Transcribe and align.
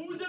Bouger 0.00 0.24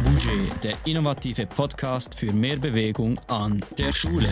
Bouger, 0.00 0.60
der 0.62 0.76
innovative 0.84 1.46
Podcast 1.46 2.14
für 2.14 2.34
mehr 2.34 2.58
Bewegung 2.58 3.18
an 3.28 3.64
der 3.78 3.92
Schule. 3.92 4.28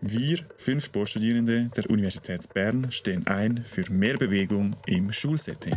Wir, 0.00 0.38
fünf 0.56 0.86
Sportstudierende 0.86 1.70
der 1.76 1.90
Universität 1.90 2.48
Bern, 2.54 2.90
stehen 2.90 3.26
ein 3.26 3.62
für 3.66 3.84
mehr 3.92 4.16
Bewegung 4.16 4.74
im 4.86 5.12
Schulsetting. 5.12 5.76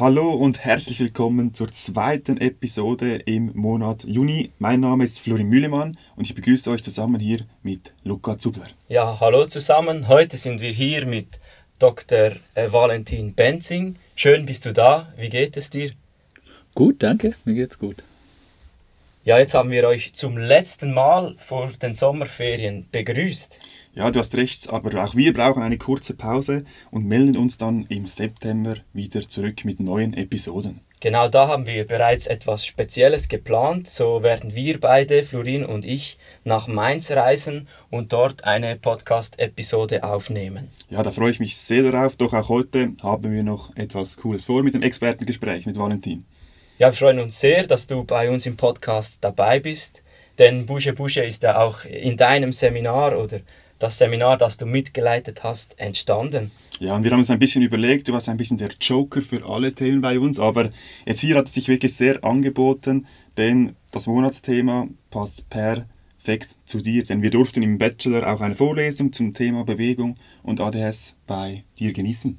Hallo 0.00 0.32
und 0.32 0.64
herzlich 0.64 0.98
willkommen 0.98 1.52
zur 1.52 1.68
zweiten 1.68 2.38
Episode 2.40 3.16
im 3.16 3.52
Monat 3.54 4.04
Juni. 4.04 4.50
Mein 4.58 4.80
Name 4.80 5.04
ist 5.04 5.20
Florin 5.20 5.46
Mühlemann 5.46 5.98
und 6.16 6.24
ich 6.24 6.34
begrüße 6.34 6.70
euch 6.70 6.82
zusammen 6.82 7.20
hier 7.20 7.40
mit 7.62 7.92
Luca 8.02 8.38
Zubler. 8.38 8.68
Ja, 8.88 9.20
hallo 9.20 9.44
zusammen. 9.44 10.08
Heute 10.08 10.38
sind 10.38 10.62
wir 10.62 10.70
hier 10.70 11.04
mit 11.04 11.38
Dr. 11.78 12.32
äh, 12.54 12.72
Valentin 12.72 13.34
Benzing. 13.34 13.96
Schön 14.16 14.46
bist 14.46 14.64
du 14.64 14.72
da. 14.72 15.12
Wie 15.18 15.28
geht 15.28 15.58
es 15.58 15.68
dir? 15.68 15.90
Gut, 16.74 17.02
danke. 17.02 17.34
Mir 17.44 17.56
geht's 17.56 17.78
gut. 17.78 18.02
Ja, 19.26 19.38
jetzt 19.38 19.52
haben 19.52 19.70
wir 19.70 19.86
euch 19.86 20.14
zum 20.14 20.38
letzten 20.38 20.94
Mal 20.94 21.36
vor 21.36 21.72
den 21.82 21.92
Sommerferien 21.92 22.86
begrüßt. 22.90 23.60
Ja, 23.92 24.08
du 24.12 24.20
hast 24.20 24.36
recht, 24.36 24.70
aber 24.70 25.02
auch 25.02 25.16
wir 25.16 25.32
brauchen 25.32 25.64
eine 25.64 25.76
kurze 25.76 26.14
Pause 26.14 26.64
und 26.92 27.06
melden 27.06 27.36
uns 27.36 27.58
dann 27.58 27.86
im 27.88 28.06
September 28.06 28.76
wieder 28.92 29.20
zurück 29.22 29.64
mit 29.64 29.80
neuen 29.80 30.14
Episoden. 30.14 30.80
Genau 31.00 31.28
da 31.28 31.48
haben 31.48 31.66
wir 31.66 31.86
bereits 31.88 32.28
etwas 32.28 32.64
Spezielles 32.64 33.28
geplant. 33.28 33.88
So 33.88 34.22
werden 34.22 34.54
wir 34.54 34.78
beide, 34.78 35.24
Florin 35.24 35.64
und 35.64 35.84
ich, 35.84 36.18
nach 36.44 36.68
Mainz 36.68 37.10
reisen 37.10 37.66
und 37.90 38.12
dort 38.12 38.44
eine 38.44 38.76
Podcast-Episode 38.76 40.04
aufnehmen. 40.04 40.68
Ja, 40.90 41.02
da 41.02 41.10
freue 41.10 41.32
ich 41.32 41.40
mich 41.40 41.56
sehr 41.56 41.90
darauf. 41.90 42.16
Doch 42.16 42.32
auch 42.32 42.48
heute 42.48 42.92
haben 43.02 43.32
wir 43.32 43.42
noch 43.42 43.74
etwas 43.76 44.18
Cooles 44.18 44.44
vor 44.44 44.62
mit 44.62 44.74
dem 44.74 44.82
Expertengespräch 44.82 45.66
mit 45.66 45.76
Valentin. 45.76 46.26
Ja, 46.78 46.88
wir 46.88 46.92
freuen 46.92 47.18
uns 47.18 47.40
sehr, 47.40 47.66
dass 47.66 47.88
du 47.88 48.04
bei 48.04 48.30
uns 48.30 48.46
im 48.46 48.56
Podcast 48.56 49.18
dabei 49.22 49.58
bist. 49.58 50.04
Denn 50.38 50.64
Busche 50.64 50.92
Busche 50.92 51.22
ist 51.22 51.42
ja 51.42 51.58
auch 51.58 51.84
in 51.84 52.16
deinem 52.16 52.52
Seminar 52.52 53.18
oder 53.18 53.40
das 53.80 53.98
Seminar, 53.98 54.36
das 54.36 54.58
du 54.58 54.66
mitgeleitet 54.66 55.42
hast, 55.42 55.78
entstanden. 55.80 56.52
Ja, 56.78 56.94
und 56.94 57.02
wir 57.02 57.10
haben 57.10 57.18
uns 57.18 57.30
ein 57.30 57.38
bisschen 57.38 57.62
überlegt, 57.62 58.06
du 58.06 58.12
warst 58.12 58.28
ein 58.28 58.36
bisschen 58.36 58.58
der 58.58 58.70
Joker 58.80 59.22
für 59.22 59.44
alle 59.48 59.74
Themen 59.74 60.00
bei 60.00 60.18
uns, 60.20 60.38
aber 60.38 60.70
jetzt 61.04 61.20
hier 61.20 61.36
hat 61.36 61.46
es 61.46 61.54
sich 61.54 61.66
wirklich 61.68 61.96
sehr 61.96 62.22
angeboten, 62.22 63.06
denn 63.36 63.74
das 63.90 64.06
Monatsthema 64.06 64.86
passt 65.10 65.48
perfekt 65.48 66.56
zu 66.66 66.80
dir, 66.80 67.02
denn 67.04 67.22
wir 67.22 67.30
durften 67.30 67.62
im 67.62 67.78
Bachelor 67.78 68.32
auch 68.32 68.40
eine 68.40 68.54
Vorlesung 68.54 69.12
zum 69.12 69.32
Thema 69.32 69.64
Bewegung 69.64 70.14
und 70.42 70.60
ADS 70.60 71.16
bei 71.26 71.64
dir 71.78 71.92
genießen. 71.92 72.38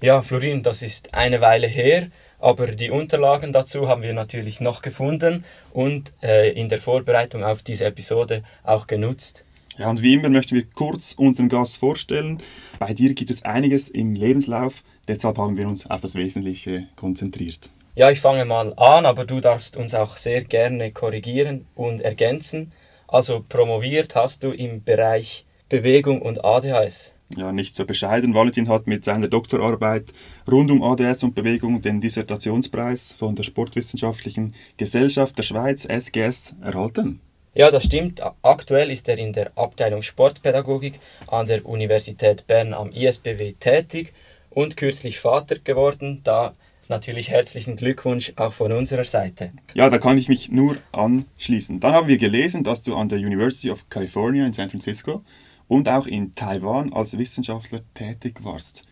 Ja, 0.00 0.20
Florin, 0.20 0.62
das 0.62 0.82
ist 0.82 1.14
eine 1.14 1.40
Weile 1.40 1.68
her, 1.68 2.08
aber 2.38 2.66
die 2.66 2.90
Unterlagen 2.90 3.52
dazu 3.52 3.88
haben 3.88 4.02
wir 4.02 4.12
natürlich 4.12 4.60
noch 4.60 4.82
gefunden 4.82 5.44
und 5.72 6.12
äh, 6.22 6.50
in 6.50 6.68
der 6.68 6.78
Vorbereitung 6.78 7.44
auf 7.44 7.62
diese 7.62 7.86
Episode 7.86 8.42
auch 8.62 8.86
genutzt. 8.88 9.45
Ja, 9.78 9.90
und 9.90 10.02
wie 10.02 10.14
immer 10.14 10.30
möchten 10.30 10.54
wir 10.54 10.64
kurz 10.74 11.12
unseren 11.12 11.48
Gast 11.48 11.76
vorstellen. 11.76 12.38
Bei 12.78 12.94
dir 12.94 13.12
gibt 13.14 13.30
es 13.30 13.44
einiges 13.44 13.88
im 13.90 14.14
Lebenslauf, 14.14 14.82
deshalb 15.06 15.36
haben 15.36 15.56
wir 15.56 15.68
uns 15.68 15.88
auf 15.90 16.00
das 16.00 16.14
Wesentliche 16.14 16.88
konzentriert. 16.96 17.70
Ja, 17.94 18.10
ich 18.10 18.20
fange 18.20 18.44
mal 18.44 18.72
an, 18.76 19.06
aber 19.06 19.24
du 19.24 19.40
darfst 19.40 19.76
uns 19.76 19.94
auch 19.94 20.16
sehr 20.16 20.44
gerne 20.44 20.92
korrigieren 20.92 21.66
und 21.74 22.00
ergänzen. 22.00 22.72
Also 23.08 23.44
promoviert 23.46 24.14
hast 24.14 24.44
du 24.44 24.50
im 24.50 24.82
Bereich 24.82 25.46
Bewegung 25.68 26.22
und 26.22 26.44
ADHS. 26.44 27.14
Ja, 27.36 27.52
nicht 27.52 27.74
so 27.74 27.84
bescheiden. 27.84 28.34
Valentin 28.34 28.68
hat 28.68 28.86
mit 28.86 29.04
seiner 29.04 29.28
Doktorarbeit 29.28 30.12
rund 30.50 30.70
um 30.70 30.82
ADS 30.82 31.24
und 31.24 31.34
Bewegung 31.34 31.80
den 31.80 32.00
Dissertationspreis 32.00 33.14
von 33.18 33.34
der 33.34 33.42
Sportwissenschaftlichen 33.42 34.54
Gesellschaft 34.76 35.36
der 35.36 35.42
Schweiz, 35.42 35.84
SGS, 35.84 36.54
erhalten. 36.62 37.20
Ja, 37.56 37.70
das 37.70 37.84
stimmt. 37.84 38.20
Aktuell 38.42 38.90
ist 38.90 39.08
er 39.08 39.16
in 39.16 39.32
der 39.32 39.50
Abteilung 39.56 40.02
Sportpädagogik 40.02 41.00
an 41.26 41.46
der 41.46 41.64
Universität 41.64 42.46
Bern 42.46 42.74
am 42.74 42.92
ISBW 42.92 43.54
tätig 43.58 44.12
und 44.50 44.76
kürzlich 44.76 45.18
Vater 45.18 45.56
geworden. 45.64 46.20
Da 46.22 46.52
natürlich 46.88 47.30
herzlichen 47.30 47.76
Glückwunsch 47.76 48.34
auch 48.36 48.52
von 48.52 48.72
unserer 48.72 49.06
Seite. 49.06 49.52
Ja, 49.72 49.88
da 49.88 49.96
kann 49.96 50.18
ich 50.18 50.28
mich 50.28 50.50
nur 50.50 50.76
anschließen. 50.92 51.80
Dann 51.80 51.94
haben 51.94 52.08
wir 52.08 52.18
gelesen, 52.18 52.62
dass 52.62 52.82
du 52.82 52.94
an 52.94 53.08
der 53.08 53.20
University 53.20 53.70
of 53.70 53.88
California 53.88 54.44
in 54.44 54.52
San 54.52 54.68
Francisco 54.68 55.22
und 55.66 55.88
auch 55.88 56.06
in 56.06 56.34
Taiwan 56.34 56.92
als 56.92 57.16
Wissenschaftler 57.16 57.80
tätig 57.94 58.44
warst. 58.44 58.84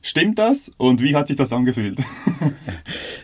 Stimmt 0.00 0.38
das 0.38 0.70
und 0.76 1.02
wie 1.02 1.14
hat 1.16 1.28
sich 1.28 1.36
das 1.36 1.52
angefühlt? 1.52 1.98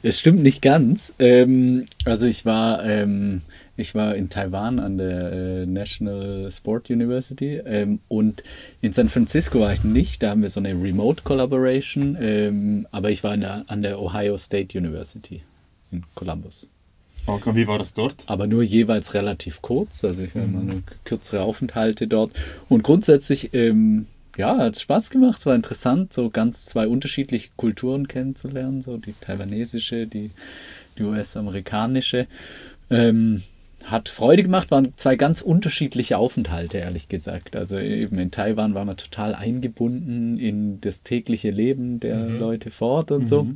Es 0.02 0.20
stimmt 0.20 0.42
nicht 0.42 0.60
ganz. 0.60 1.14
Ähm, 1.18 1.86
also 2.04 2.26
ich 2.26 2.44
war, 2.44 2.84
ähm, 2.84 3.40
ich 3.74 3.94
war 3.94 4.14
in 4.14 4.28
Taiwan 4.28 4.78
an 4.78 4.98
der 4.98 5.32
äh, 5.32 5.66
National 5.66 6.50
Sport 6.50 6.90
University 6.90 7.56
ähm, 7.64 8.00
und 8.08 8.42
in 8.82 8.92
San 8.92 9.08
Francisco 9.08 9.60
war 9.60 9.72
ich 9.72 9.82
nicht. 9.82 10.22
Da 10.22 10.30
haben 10.30 10.42
wir 10.42 10.50
so 10.50 10.60
eine 10.60 10.72
Remote 10.72 11.22
Collaboration, 11.22 12.18
ähm, 12.20 12.86
aber 12.90 13.10
ich 13.10 13.24
war 13.24 13.34
der, 13.34 13.64
an 13.66 13.80
der 13.80 13.98
Ohio 13.98 14.36
State 14.36 14.76
University 14.76 15.42
in 15.90 16.04
Columbus. 16.14 16.68
Okay, 17.26 17.54
wie 17.54 17.66
war 17.66 17.78
das 17.78 17.94
dort? 17.94 18.24
Aber 18.26 18.46
nur 18.46 18.62
jeweils 18.62 19.14
relativ 19.14 19.62
kurz. 19.62 20.04
Also 20.04 20.22
ich 20.24 20.34
habe 20.34 20.46
mhm. 20.46 20.82
kürzere 21.04 21.40
Aufenthalte 21.42 22.06
dort. 22.06 22.32
Und 22.68 22.82
grundsätzlich, 22.82 23.54
ähm, 23.54 24.06
ja, 24.36 24.56
hat 24.56 24.78
Spaß 24.78 25.10
gemacht, 25.10 25.38
es 25.38 25.46
war 25.46 25.54
interessant, 25.54 26.12
so 26.12 26.30
ganz 26.30 26.66
zwei 26.66 26.88
unterschiedliche 26.88 27.50
Kulturen 27.56 28.08
kennenzulernen, 28.08 28.82
so 28.82 28.96
die 28.96 29.14
taiwanesische, 29.20 30.06
die, 30.06 30.30
die 30.98 31.02
US-amerikanische. 31.02 32.26
Ähm, 32.90 33.42
hat 33.84 34.08
Freude 34.08 34.42
gemacht, 34.42 34.70
waren 34.70 34.94
zwei 34.96 35.16
ganz 35.16 35.42
unterschiedliche 35.42 36.16
Aufenthalte, 36.16 36.78
ehrlich 36.78 37.08
gesagt. 37.08 37.54
Also 37.54 37.78
eben 37.78 38.18
in 38.18 38.30
Taiwan 38.30 38.74
war 38.74 38.84
man 38.84 38.96
total 38.96 39.34
eingebunden 39.34 40.38
in 40.38 40.80
das 40.80 41.02
tägliche 41.02 41.50
Leben 41.50 42.00
der 42.00 42.16
mhm. 42.16 42.38
Leute 42.38 42.70
fort 42.70 43.10
und 43.10 43.22
mhm. 43.22 43.26
so. 43.26 43.48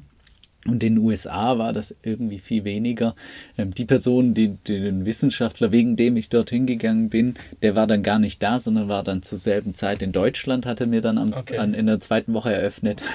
Und 0.67 0.83
in 0.83 0.97
den 0.97 0.99
USA 0.99 1.57
war 1.57 1.73
das 1.73 1.95
irgendwie 2.03 2.39
viel 2.39 2.65
weniger. 2.65 3.15
Ähm, 3.57 3.73
die 3.73 3.85
Person, 3.85 4.35
die, 4.35 4.57
die, 4.67 4.81
den 4.81 5.07
Wissenschaftler, 5.07 5.71
wegen 5.73 5.95
dem 5.97 6.17
ich 6.17 6.29
dorthin 6.29 6.67
gegangen 6.67 7.09
bin, 7.11 7.35
der 7.63 7.75
war 7.77 7.87
dann 7.87 8.03
gar 8.03 8.19
nicht 8.19 8.43
da, 8.43 8.59
sondern 8.59 8.89
war 8.89 9.05
dann 9.05 9.23
zur 9.23 9.39
selben 9.39 9.73
Zeit 9.75 10.03
in 10.03 10.11
Deutschland, 10.13 10.67
hatte 10.67 10.87
mir 10.87 11.01
dann 11.01 11.17
am, 11.17 11.33
Okay. 11.33 11.59
an, 11.59 11.75
in 11.75 11.87
der 11.87 12.01
zweiten 12.01 12.35
Woche 12.35 12.53
eröffnet. 12.53 13.01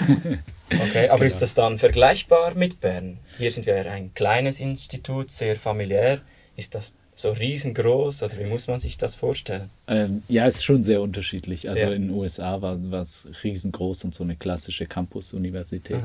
Okay, 0.80 1.08
aber 1.10 1.24
ist 1.26 1.34
Genau. 1.34 1.40
das 1.42 1.54
dann 1.54 1.78
vergleichbar 1.78 2.56
mit 2.56 2.80
Bern? 2.82 3.20
Hier 3.38 3.52
sind 3.52 3.68
wir 3.68 3.92
ein 3.92 4.12
kleines 4.16 4.60
Institut, 4.60 5.30
sehr 5.30 5.56
familiär. 5.56 6.22
Ist 6.56 6.74
das 6.74 6.96
so 7.16 7.30
riesengroß 7.32 8.24
oder 8.24 8.40
wie 8.40 8.46
muss 8.46 8.66
man 8.68 8.80
sich 8.80 8.98
das 8.98 9.14
vorstellen? 9.14 9.70
ähm, 9.88 10.24
ja, 10.30 10.48
ist 10.48 10.64
schon 10.66 10.82
sehr 10.82 11.02
unterschiedlich. 11.04 11.70
Also 11.70 11.84
Ja. 11.84 11.92
in 11.94 12.08
den 12.08 12.12
USA 12.12 12.64
war 12.64 12.80
es 13.02 13.28
riesengroß 13.44 14.06
und 14.06 14.16
so 14.16 14.24
eine 14.24 14.36
klassische 14.36 14.88
Campus-Universität. 14.88 16.02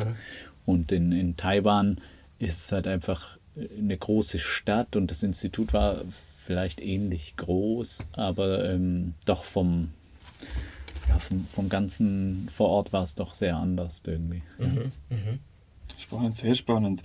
Und 0.69 0.93
in, 0.93 1.13
in 1.13 1.35
Taiwan 1.39 1.97
ist 2.39 2.59
es 2.59 2.73
halt 2.73 2.87
einfach 2.87 3.39
eine 3.57 3.97
große 3.97 4.39
Stadt 4.39 4.97
und 4.97 5.11
das 5.11 5.23
Institut 5.23 5.73
war 5.73 6.03
vielleicht 6.11 6.83
ähnlich 6.83 7.37
groß, 7.39 8.01
aber 8.13 8.69
ähm, 8.69 9.15
doch 9.25 9.45
vom, 9.45 9.89
ja, 11.09 11.19
vom, 11.19 11.47
vom 11.47 11.71
ganzen 11.71 12.51
vor 12.51 12.69
Ort 12.69 12.93
war 12.93 13.03
es 13.03 13.15
doch 13.15 13.33
sehr 13.33 13.57
anders 13.57 14.03
irgendwie. 14.07 14.43
Mhm. 14.59 14.93
Mhm. 15.09 15.39
Spannend, 15.97 16.37
sehr 16.37 16.55
spannend. 16.55 17.03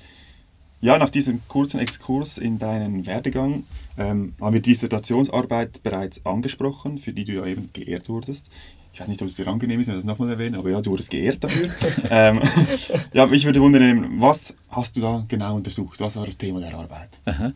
Ja, 0.82 0.98
nach 0.98 1.10
diesem 1.10 1.40
kurzen 1.48 1.80
Exkurs 1.80 2.38
in 2.38 2.60
deinen 2.60 3.06
Werdegang 3.06 3.64
ähm, 3.98 4.36
haben 4.42 4.54
wir 4.54 4.62
die 4.62 4.72
Dissertationsarbeit 4.72 5.84
bereits 5.84 6.26
angesprochen, 6.26 6.98
für 6.98 7.14
die 7.14 7.24
du 7.24 7.32
ja 7.32 7.46
eben 7.46 7.70
geehrt 7.72 8.10
wurdest. 8.10 8.50
Ich 8.94 9.00
weiß 9.00 9.08
nicht, 9.08 9.22
ob 9.24 9.28
es 9.28 9.34
dir 9.34 9.48
angenehm 9.48 9.80
ist, 9.80 9.88
wenn 9.88 9.96
ich 9.96 10.04
das 10.04 10.06
nochmal 10.06 10.30
erwähne, 10.30 10.60
aber 10.60 10.70
ja, 10.70 10.80
du 10.80 10.92
wurdest 10.92 11.10
geehrt 11.10 11.44
dafür. 11.44 11.70
ähm, 12.12 12.40
ja, 13.12 13.26
mich 13.26 13.44
würde 13.44 13.60
wundern, 13.60 14.22
was 14.22 14.56
hast 14.70 14.96
du 14.96 15.02
da 15.02 15.26
genau 15.28 15.56
untersucht? 15.56 16.00
Was 16.00 16.16
war 16.16 16.28
das 16.28 16.38
Thema 16.38 16.60
der 16.60 16.76
Arbeit? 16.76 17.20
Aha. 17.26 17.54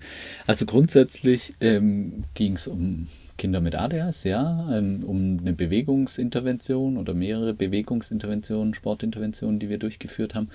Also 0.48 0.66
grundsätzlich 0.66 1.54
ähm, 1.62 2.24
ging 2.34 2.54
es 2.54 2.68
um 2.68 3.08
Kinder 3.38 3.62
mit 3.62 3.76
ADHS, 3.76 4.24
ja, 4.24 4.70
ähm, 4.72 5.04
um 5.04 5.38
eine 5.40 5.54
Bewegungsintervention 5.54 6.98
oder 6.98 7.14
mehrere 7.14 7.54
Bewegungsinterventionen, 7.54 8.74
Sportinterventionen, 8.74 9.60
die 9.60 9.70
wir 9.70 9.78
durchgeführt 9.78 10.36
haben. 10.36 10.50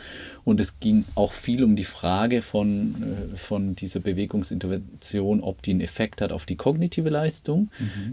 Und 0.45 0.61
es 0.61 0.81
ging 0.81 1.05
auch 1.15 1.33
viel 1.33 1.65
um 1.65 1.77
die 1.77 1.85
Frage 1.85 2.43
von, 2.43 3.03
äh, 3.03 3.37
von 3.37 3.75
dieser 3.77 4.01
Bewegungsintervention, 4.01 5.41
ob 5.41 5.63
die 5.63 5.71
einen 5.71 5.81
Effekt 5.81 6.21
hat 6.21 6.33
auf 6.33 6.45
die 6.47 6.57
kognitive 6.57 7.09
Leistung, 7.09 7.71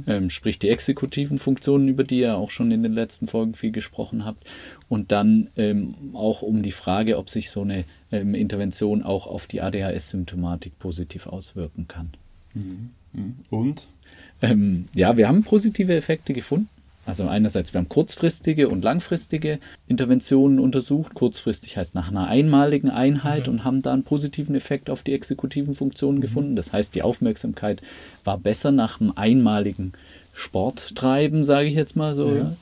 ähm, 0.08 0.30
sprich 0.30 0.60
die 0.60 0.70
exekutiven 0.70 1.38
Funktionen, 1.38 1.88
über 1.88 2.04
die 2.04 2.20
ihr 2.20 2.38
auch 2.38 2.52
schon 2.52 2.72
in 2.72 2.84
den 2.84 2.94
letzten 2.94 3.28
Folgen 3.28 3.56
viel 3.56 3.72
gesprochen 3.72 4.26
habt. 4.26 4.50
Und 4.88 5.12
dann 5.12 5.50
ähm, 5.58 6.16
auch 6.16 6.42
um 6.42 6.62
die 6.62 6.72
Frage, 6.72 7.18
ob 7.18 7.30
sich 7.30 7.50
so 7.50 7.62
eine 7.62 7.86
Intervention 8.12 9.04
auch 9.04 9.28
auf 9.28 9.46
die 9.46 9.62
ADHS-Symptomatik 9.62 10.80
positiv 10.80 11.28
auswirken 11.28 11.88
kann. 11.88 12.12
Mhm. 12.56 12.90
Und? 13.50 13.90
Ähm, 14.42 14.88
ja, 14.94 15.18
wir 15.18 15.28
haben 15.28 15.44
positive 15.44 15.96
Effekte 15.96 16.34
gefunden. 16.34 16.70
also 17.06 17.28
einerseits, 17.28 17.74
wir 17.74 17.80
haben 17.80 17.90
kurzfristige 17.90 18.70
und 18.70 18.84
langfristige 18.84 19.60
Interventionen 19.88 20.60
untersucht. 20.60 21.14
Kurzfristig 21.14 21.78
heißt 21.78 21.96
nach 21.96 22.10
einer 22.10 22.28
einmaligen 22.28 22.90
Einheit 22.90 23.48
mhm. 23.48 23.54
und 23.54 23.64
haben 23.64 23.82
da 23.82 23.94
einen 23.94 24.04
positiven 24.04 24.56
Effekt 24.56 24.90
auf 24.90 25.04
die 25.04 25.14
exekutiven 25.14 25.74
Funktionen 25.74 26.18
mhm. 26.18 26.22
gefunden. 26.22 26.56
Das 26.56 26.72
heißt, 26.72 26.94
die 26.96 27.02
Aufmerksamkeit 27.02 27.82
war 28.24 28.38
besser 28.38 28.72
nach 28.72 29.02
einem 29.02 29.14
einmaligen 29.16 29.94
Sporttreiben, 30.34 31.44
sage 31.44 31.68
ich 31.68 31.76
jetzt 31.76 31.96
mal 31.96 32.14
so. 32.14 32.36
Ja. 32.36 32.56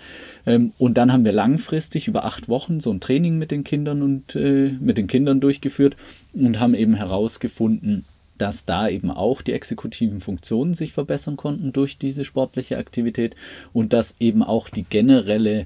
Ähm, 0.45 0.71
und 0.77 0.97
dann 0.97 1.12
haben 1.12 1.25
wir 1.25 1.33
langfristig 1.33 2.07
über 2.07 2.25
acht 2.25 2.50
Wochen 2.50 2.80
so 2.80 2.91
ein 2.91 3.00
Training 3.00 3.38
mit 3.38 3.51
den 3.51 3.63
Kindern 3.63 4.01
und 4.01 4.35
äh, 4.35 4.71
mit 4.80 4.97
den 4.97 5.07
Kindern 5.07 5.39
durchgeführt 5.39 5.95
und 6.33 6.59
haben 6.59 6.73
eben 6.73 6.95
herausgefunden, 6.95 8.06
dass 8.37 8.65
da 8.65 8.87
eben 8.87 9.11
auch 9.11 9.41
die 9.41 9.53
exekutiven 9.53 10.21
Funktionen 10.21 10.73
sich 10.73 10.93
verbessern 10.93 11.37
konnten 11.37 11.73
durch 11.73 11.97
diese 11.97 12.25
sportliche 12.25 12.77
Aktivität 12.77 13.35
und 13.73 13.93
dass 13.93 14.15
eben 14.19 14.43
auch 14.43 14.69
die 14.69 14.83
generelle 14.83 15.65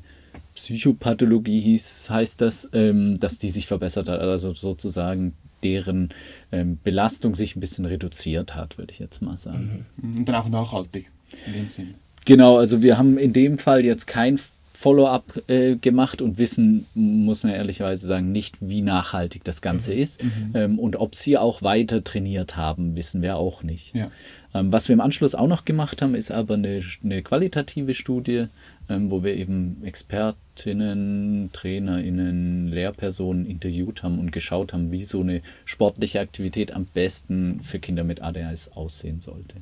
Psychopathologie 0.56 1.60
hieß, 1.60 2.10
heißt 2.10 2.42
das, 2.42 2.70
ähm, 2.74 3.20
dass 3.20 3.40
die 3.40 3.50
sich 3.50 3.68
verbessert 3.68 4.10
hat, 4.10 4.20
also 4.20 4.54
sozusagen 4.54 5.34
deren 5.64 6.10
ähm, 6.52 6.80
Belastung 6.84 7.36
sich 7.36 7.56
ein 7.56 7.60
bisschen 7.60 7.86
reduziert 7.86 8.56
hat, 8.56 8.78
würde 8.78 8.92
ich 8.92 9.00
jetzt 9.00 9.22
mal 9.22 9.38
sagen. 9.38 9.86
Mhm. 9.98 10.18
Und 10.20 10.26
dann 10.26 10.36
auch 10.36 10.50
nachhaltig 10.50 11.12
in 11.48 11.54
dem 11.54 11.70
Sinn. 11.70 11.96
Genau, 12.26 12.58
also 12.58 12.82
wir 12.82 12.98
haben 12.98 13.18
in 13.18 13.34
dem 13.34 13.58
Fall 13.58 13.86
jetzt 13.86 14.08
kein 14.08 14.40
Follow-up 14.82 15.44
äh, 15.48 15.76
gemacht 15.76 16.24
und 16.24 16.40
wissen, 16.40 16.88
muss 16.96 17.44
man 17.44 17.54
ehrlicherweise 17.54 18.08
sagen, 18.08 18.32
nicht, 18.32 18.58
wie 18.62 18.82
nachhaltig 18.82 19.44
das 19.44 19.62
Ganze 19.62 19.94
mhm. 19.94 20.00
ist. 20.00 20.24
Mhm. 20.24 20.52
Ähm, 20.56 20.80
und 20.80 20.96
ob 20.96 21.14
sie 21.14 21.38
auch 21.38 21.62
weiter 21.62 22.04
trainiert 22.04 22.58
haben, 22.58 22.98
wissen 22.98 23.22
wir 23.22 23.38
auch 23.38 23.62
nicht. 23.62 23.94
Ja. 23.94 24.10
Ähm, 24.56 24.72
was 24.72 24.90
wir 24.90 24.94
im 24.94 25.02
Anschluss 25.02 25.36
auch 25.36 25.46
noch 25.46 25.66
gemacht 25.66 26.02
haben, 26.02 26.16
ist 26.16 26.32
aber 26.32 26.56
eine, 26.56 26.82
eine 27.04 27.22
qualitative 27.22 27.94
Studie, 27.94 28.48
ähm, 28.90 29.12
wo 29.12 29.24
wir 29.24 29.36
eben 29.36 29.84
Expertinnen, 29.86 31.52
Trainerinnen, 31.54 32.68
Lehrpersonen 32.72 33.46
interviewt 33.46 34.02
haben 34.02 34.18
und 34.18 34.32
geschaut 34.32 34.74
haben, 34.74 34.92
wie 34.92 35.04
so 35.04 35.22
eine 35.22 35.44
sportliche 35.64 36.22
Aktivität 36.22 36.74
am 36.74 36.86
besten 36.86 37.62
für 37.62 37.78
Kinder 37.78 38.04
mit 38.04 38.24
ADHS 38.24 38.72
aussehen 38.74 39.22
sollte. 39.22 39.58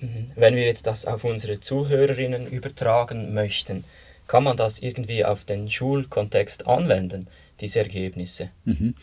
Mhm. 0.00 0.26
Wenn 0.36 0.54
wir 0.54 0.66
jetzt 0.66 0.86
das 0.86 1.04
auf 1.04 1.24
unsere 1.24 1.58
Zuhörerinnen 1.58 2.46
übertragen 2.46 3.34
möchten, 3.34 3.82
kann 4.30 4.44
man 4.44 4.56
das 4.56 4.78
irgendwie 4.78 5.24
auf 5.24 5.44
den 5.44 5.68
Schulkontext 5.68 6.68
anwenden? 6.68 7.26
diese 7.60 7.80
Ergebnisse. 7.80 8.48
Mhm. 8.64 8.94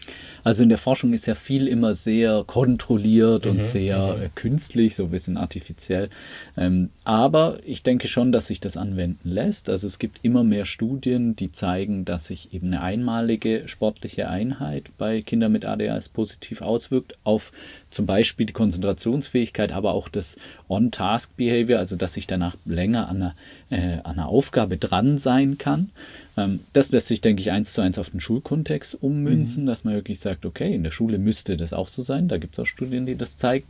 Also 0.44 0.64
in 0.64 0.70
der 0.70 0.78
Forschung 0.78 1.14
ist 1.14 1.28
ja 1.28 1.36
viel 1.36 1.68
immer 1.68 1.94
sehr 1.94 2.44
kontrolliert 2.46 3.46
mhm. 3.46 3.52
und 3.52 3.64
sehr 3.64 4.16
mhm. 4.16 4.24
Äh, 4.24 4.30
künstlich, 4.34 4.96
so 4.96 5.06
ein 5.06 5.12
bisschen 5.12 5.38
artifiziell. 5.38 6.10
Ähm, 6.58 6.90
aber 7.04 7.60
ich 7.66 7.84
denke 7.84 8.08
schon, 8.08 8.32
dass 8.32 8.48
sich 8.48 8.60
das 8.60 8.78
anwenden 8.78 9.30
lässt. 9.30 9.70
Also 9.70 9.88
es 9.88 10.00
gibt 10.00 10.20
immer 10.24 10.44
mehr 10.44 10.66
Studien, 10.66 11.36
die 11.36 11.52
zeigen, 11.52 12.06
dass 12.06 12.28
sich 12.28 12.54
eben 12.54 12.68
eine 12.68 12.82
einmalige 12.82 13.68
sportliche 13.68 14.30
Einheit 14.30 14.90
bei 14.98 15.22
Kindern 15.22 15.52
mit 15.52 15.66
ADHS 15.66 16.10
positiv 16.10 16.62
auswirkt 16.62 17.18
auf 17.24 17.52
zum 17.90 18.06
Beispiel 18.06 18.46
die 18.46 18.54
Konzentrationsfähigkeit, 18.54 19.72
aber 19.72 19.94
auch 19.94 20.10
das 20.10 20.38
On-Task-Behavior, 20.68 21.80
also 21.80 21.96
dass 21.96 22.18
ich 22.18 22.28
danach 22.28 22.56
länger 22.66 23.08
an 23.08 23.18
einer, 23.18 23.36
äh, 23.70 24.00
an 24.04 24.18
einer 24.18 24.28
Aufgabe 24.28 24.78
dran 24.78 25.18
sein 25.18 25.58
kann. 25.58 25.90
Ähm, 26.38 26.62
das 26.74 26.92
lässt 26.92 27.08
sich, 27.08 27.22
denke 27.22 27.42
ich, 27.42 27.52
eins 27.52 27.74
zu 27.74 27.82
eins 27.82 28.00
auf 28.00 28.10
den 28.10 28.20
Schulkontext 28.20 28.96
ummünzen, 29.02 29.64
mhm. 29.64 29.68
dass 29.68 29.84
man 29.84 29.94
wirklich 29.94 30.20
sagt, 30.20 30.46
okay, 30.46 30.74
in 30.74 30.84
der 30.84 30.92
Schule 30.92 31.18
müsste 31.20 31.58
das 31.58 31.74
auch 31.74 31.88
so 31.88 32.02
sein. 32.02 32.28
Da 32.28 32.38
gibt 32.38 32.54
es 32.54 32.60
auch 32.60 32.66
Studien, 32.66 33.06
die 33.06 33.16
das 33.16 33.38
zeigen. 33.38 33.68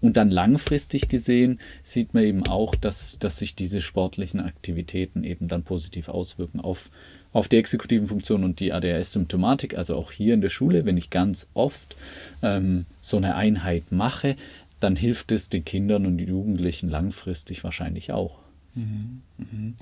Und 0.00 0.16
dann 0.16 0.30
langfristig 0.30 1.08
gesehen 1.08 1.58
sieht 1.82 2.14
man 2.14 2.22
eben 2.22 2.46
auch, 2.46 2.74
dass, 2.74 3.18
dass 3.18 3.38
sich 3.38 3.54
diese 3.54 3.80
sportlichen 3.80 4.40
Aktivitäten 4.40 5.24
eben 5.24 5.48
dann 5.48 5.64
positiv 5.64 6.08
auswirken 6.08 6.60
auf, 6.60 6.90
auf 7.32 7.48
die 7.48 7.56
exekutiven 7.56 8.06
Funktionen 8.06 8.44
und 8.44 8.60
die 8.60 8.72
ADHS-Symptomatik. 8.72 9.76
Also 9.76 9.96
auch 9.96 10.12
hier 10.12 10.34
in 10.34 10.40
der 10.40 10.50
Schule, 10.50 10.84
wenn 10.84 10.96
ich 10.96 11.10
ganz 11.10 11.48
oft 11.54 11.96
ähm, 12.42 12.86
so 13.00 13.16
eine 13.16 13.34
Einheit 13.34 13.90
mache, 13.90 14.36
dann 14.78 14.94
hilft 14.94 15.32
es 15.32 15.48
den 15.48 15.64
Kindern 15.64 16.06
und 16.06 16.18
den 16.18 16.28
Jugendlichen 16.28 16.88
langfristig 16.88 17.64
wahrscheinlich 17.64 18.12
auch. 18.12 18.38
Mhm. 18.74 19.22
Mhm. 19.38 19.74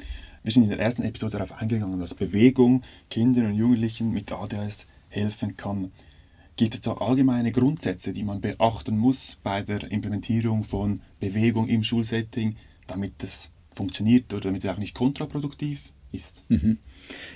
Wir 0.42 0.52
sind 0.52 0.64
in 0.64 0.70
der 0.70 0.78
ersten 0.78 1.02
Episode 1.02 1.32
darauf 1.32 1.52
eingegangen, 1.52 1.98
dass 1.98 2.14
Bewegung 2.14 2.82
Kindern 3.10 3.46
und 3.46 3.54
Jugendlichen 3.54 4.12
mit 4.12 4.30
ADHS 4.30 4.86
helfen 5.08 5.56
kann. 5.56 5.92
Gibt 6.56 6.74
es 6.74 6.80
da 6.80 6.94
allgemeine 6.94 7.52
Grundsätze, 7.52 8.12
die 8.12 8.24
man 8.24 8.40
beachten 8.40 8.96
muss 8.96 9.38
bei 9.42 9.62
der 9.62 9.90
Implementierung 9.90 10.64
von 10.64 11.02
Bewegung 11.20 11.68
im 11.68 11.82
Schulsetting, 11.82 12.56
damit 12.86 13.22
es 13.22 13.50
funktioniert 13.70 14.32
oder 14.32 14.44
damit 14.44 14.64
es 14.64 14.70
auch 14.70 14.78
nicht 14.78 14.94
kontraproduktiv 14.94 15.92
ist? 16.12 16.44
Mhm. 16.48 16.78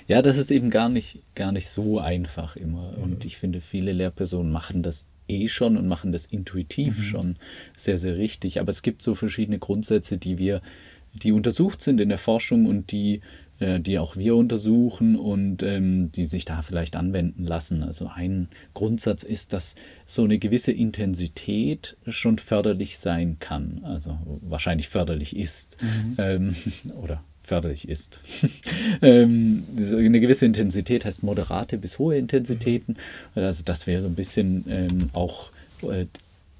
Ja, 0.07 0.23
das 0.23 0.37
ist 0.37 0.49
eben 0.49 0.71
gar 0.71 0.89
nicht, 0.89 1.21
gar 1.35 1.51
nicht 1.51 1.69
so 1.69 1.99
einfach 1.99 2.55
immer. 2.55 2.93
Mhm. 2.97 3.03
Und 3.03 3.25
ich 3.25 3.37
finde, 3.37 3.61
viele 3.61 3.91
Lehrpersonen 3.91 4.51
machen 4.51 4.81
das 4.81 5.05
eh 5.27 5.47
schon 5.47 5.77
und 5.77 5.87
machen 5.87 6.11
das 6.11 6.25
intuitiv 6.25 6.97
mhm. 6.97 7.03
schon 7.03 7.35
sehr, 7.77 7.97
sehr 7.97 8.17
richtig. 8.17 8.59
Aber 8.59 8.69
es 8.71 8.81
gibt 8.81 9.01
so 9.01 9.15
verschiedene 9.15 9.59
Grundsätze, 9.59 10.17
die 10.17 10.37
wir 10.37 10.61
die 11.13 11.31
untersucht 11.31 11.81
sind 11.81 11.99
in 11.99 12.09
der 12.09 12.17
Forschung 12.17 12.65
und 12.65 12.91
die, 12.91 13.21
äh, 13.59 13.79
die 13.79 13.99
auch 13.99 14.15
wir 14.15 14.35
untersuchen 14.35 15.15
und 15.15 15.63
ähm, 15.63 16.11
die 16.11 16.25
sich 16.25 16.45
da 16.45 16.61
vielleicht 16.61 16.95
anwenden 16.95 17.45
lassen. 17.45 17.83
Also 17.83 18.09
ein 18.13 18.49
Grundsatz 18.73 19.23
ist, 19.23 19.53
dass 19.53 19.75
so 20.05 20.23
eine 20.23 20.39
gewisse 20.39 20.71
Intensität 20.71 21.97
schon 22.07 22.37
förderlich 22.37 22.97
sein 22.97 23.37
kann, 23.39 23.81
also 23.83 24.17
wahrscheinlich 24.41 24.89
förderlich 24.89 25.35
ist 25.35 25.77
mhm. 25.81 26.15
ähm, 26.17 26.55
oder 27.01 27.23
förderlich 27.43 27.89
ist. 27.89 28.21
ähm, 29.01 29.63
eine 29.77 30.19
gewisse 30.19 30.45
Intensität 30.45 31.05
heißt 31.05 31.23
moderate 31.23 31.77
bis 31.77 31.99
hohe 31.99 32.17
Intensitäten. 32.17 32.93
Mhm. 33.35 33.43
Also 33.43 33.63
das 33.65 33.87
wäre 33.87 34.01
so 34.01 34.07
ein 34.07 34.15
bisschen 34.15 34.65
ähm, 34.69 35.09
auch 35.13 35.51
äh, 35.83 36.05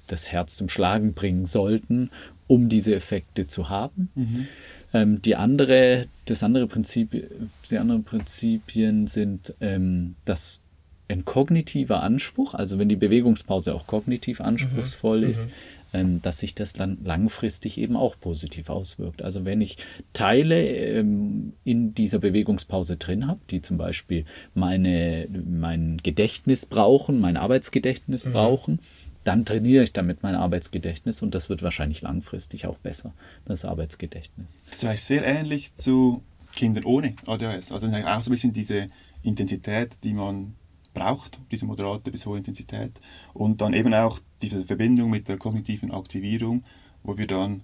das 0.06 0.30
Herz 0.30 0.56
zum 0.56 0.68
Schlagen 0.68 1.14
bringen 1.14 1.46
sollten 1.46 2.10
um 2.52 2.68
diese 2.68 2.94
Effekte 2.94 3.46
zu 3.46 3.70
haben. 3.70 4.10
Mhm. 4.14 4.46
Ähm, 4.92 5.22
die 5.22 5.36
andere, 5.36 6.06
das 6.26 6.42
andere 6.42 6.66
Prinzip, 6.66 7.26
die 7.70 7.78
anderen 7.78 8.04
Prinzipien 8.04 9.06
sind, 9.06 9.54
ähm, 9.62 10.16
dass 10.26 10.60
ein 11.08 11.24
kognitiver 11.24 12.02
Anspruch, 12.02 12.52
also 12.52 12.78
wenn 12.78 12.90
die 12.90 12.96
Bewegungspause 12.96 13.74
auch 13.74 13.86
kognitiv 13.86 14.40
mhm. 14.40 14.46
anspruchsvoll 14.46 15.22
mhm. 15.22 15.30
ist, 15.30 15.48
ähm, 15.94 16.20
dass 16.20 16.40
sich 16.40 16.54
das 16.54 16.74
dann 16.74 16.98
langfristig 17.04 17.78
eben 17.78 17.96
auch 17.96 18.16
positiv 18.20 18.68
auswirkt. 18.68 19.22
Also 19.22 19.46
wenn 19.46 19.62
ich 19.62 19.78
Teile 20.12 20.62
ähm, 20.66 21.54
in 21.64 21.94
dieser 21.94 22.18
Bewegungspause 22.18 22.98
drin 22.98 23.28
habe, 23.28 23.40
die 23.48 23.62
zum 23.62 23.78
Beispiel 23.78 24.26
meine, 24.54 25.26
mein 25.30 25.98
Gedächtnis 26.02 26.66
brauchen, 26.66 27.18
mein 27.18 27.38
Arbeitsgedächtnis 27.38 28.26
mhm. 28.26 28.32
brauchen, 28.32 28.78
dann 29.24 29.44
trainiere 29.44 29.82
ich 29.82 29.92
damit 29.92 30.22
mein 30.22 30.34
Arbeitsgedächtnis 30.34 31.22
und 31.22 31.34
das 31.34 31.48
wird 31.48 31.62
wahrscheinlich 31.62 32.02
langfristig 32.02 32.66
auch 32.66 32.78
besser, 32.78 33.14
das 33.44 33.64
Arbeitsgedächtnis. 33.64 34.58
Das 34.70 34.84
heißt 34.84 35.06
sehr 35.06 35.24
ähnlich 35.24 35.74
zu 35.74 36.22
Kindern 36.52 36.84
ohne 36.84 37.14
ADHS. 37.26 37.72
Also 37.72 37.86
auch 37.88 38.22
so 38.22 38.30
ein 38.30 38.32
bisschen 38.32 38.52
diese 38.52 38.88
Intensität, 39.22 40.04
die 40.04 40.12
man 40.12 40.54
braucht, 40.94 41.40
diese 41.50 41.66
moderate 41.66 42.10
bis 42.10 42.26
hohe 42.26 42.36
Intensität. 42.36 43.00
Und 43.32 43.60
dann 43.60 43.72
eben 43.72 43.94
auch 43.94 44.18
diese 44.42 44.64
Verbindung 44.64 45.10
mit 45.10 45.28
der 45.28 45.38
kognitiven 45.38 45.90
Aktivierung, 45.90 46.62
wo 47.02 47.16
wir 47.16 47.26
dann 47.26 47.62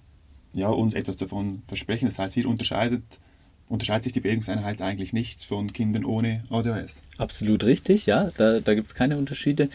ja, 0.53 0.69
uns 0.69 0.93
etwas 0.93 1.17
davon 1.17 1.61
versprechen. 1.67 2.07
Das 2.07 2.17
heißt, 2.17 2.33
hier 2.33 2.49
unterscheidet, 2.49 3.19
unterscheidet 3.67 4.05
sich 4.05 4.13
die 4.13 4.21
Bewegungseinheit 4.21 4.81
eigentlich 4.81 5.13
nichts 5.13 5.43
von 5.43 5.71
Kindern 5.71 6.05
ohne 6.05 6.43
ADHS. 6.49 7.01
Absolut 7.17 7.63
richtig, 7.63 8.07
ja, 8.07 8.31
da, 8.37 8.59
da 8.59 8.73
gibt 8.73 8.87
es 8.87 8.95
keine 8.95 9.17
Unterschiede. 9.17 9.69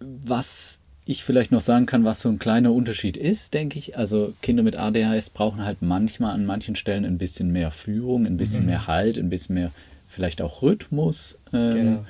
Was 0.00 0.81
ich 1.04 1.24
vielleicht 1.24 1.50
noch 1.50 1.60
sagen 1.60 1.86
kann, 1.86 2.04
was 2.04 2.20
so 2.20 2.28
ein 2.28 2.38
kleiner 2.38 2.72
Unterschied 2.72 3.16
ist, 3.16 3.54
denke 3.54 3.78
ich. 3.78 3.96
Also 3.96 4.34
Kinder 4.40 4.62
mit 4.62 4.76
ADHS 4.76 5.30
brauchen 5.30 5.64
halt 5.64 5.82
manchmal 5.82 6.32
an 6.32 6.46
manchen 6.46 6.76
Stellen 6.76 7.04
ein 7.04 7.18
bisschen 7.18 7.50
mehr 7.50 7.70
Führung, 7.70 8.26
ein 8.26 8.36
bisschen 8.36 8.62
mhm. 8.62 8.70
mehr 8.70 8.86
Halt, 8.86 9.18
ein 9.18 9.28
bisschen 9.28 9.56
mehr 9.56 9.72
vielleicht 10.06 10.42
auch 10.42 10.62
Rhythmus, 10.62 11.38
ähm, 11.52 11.74
genau. 11.74 12.04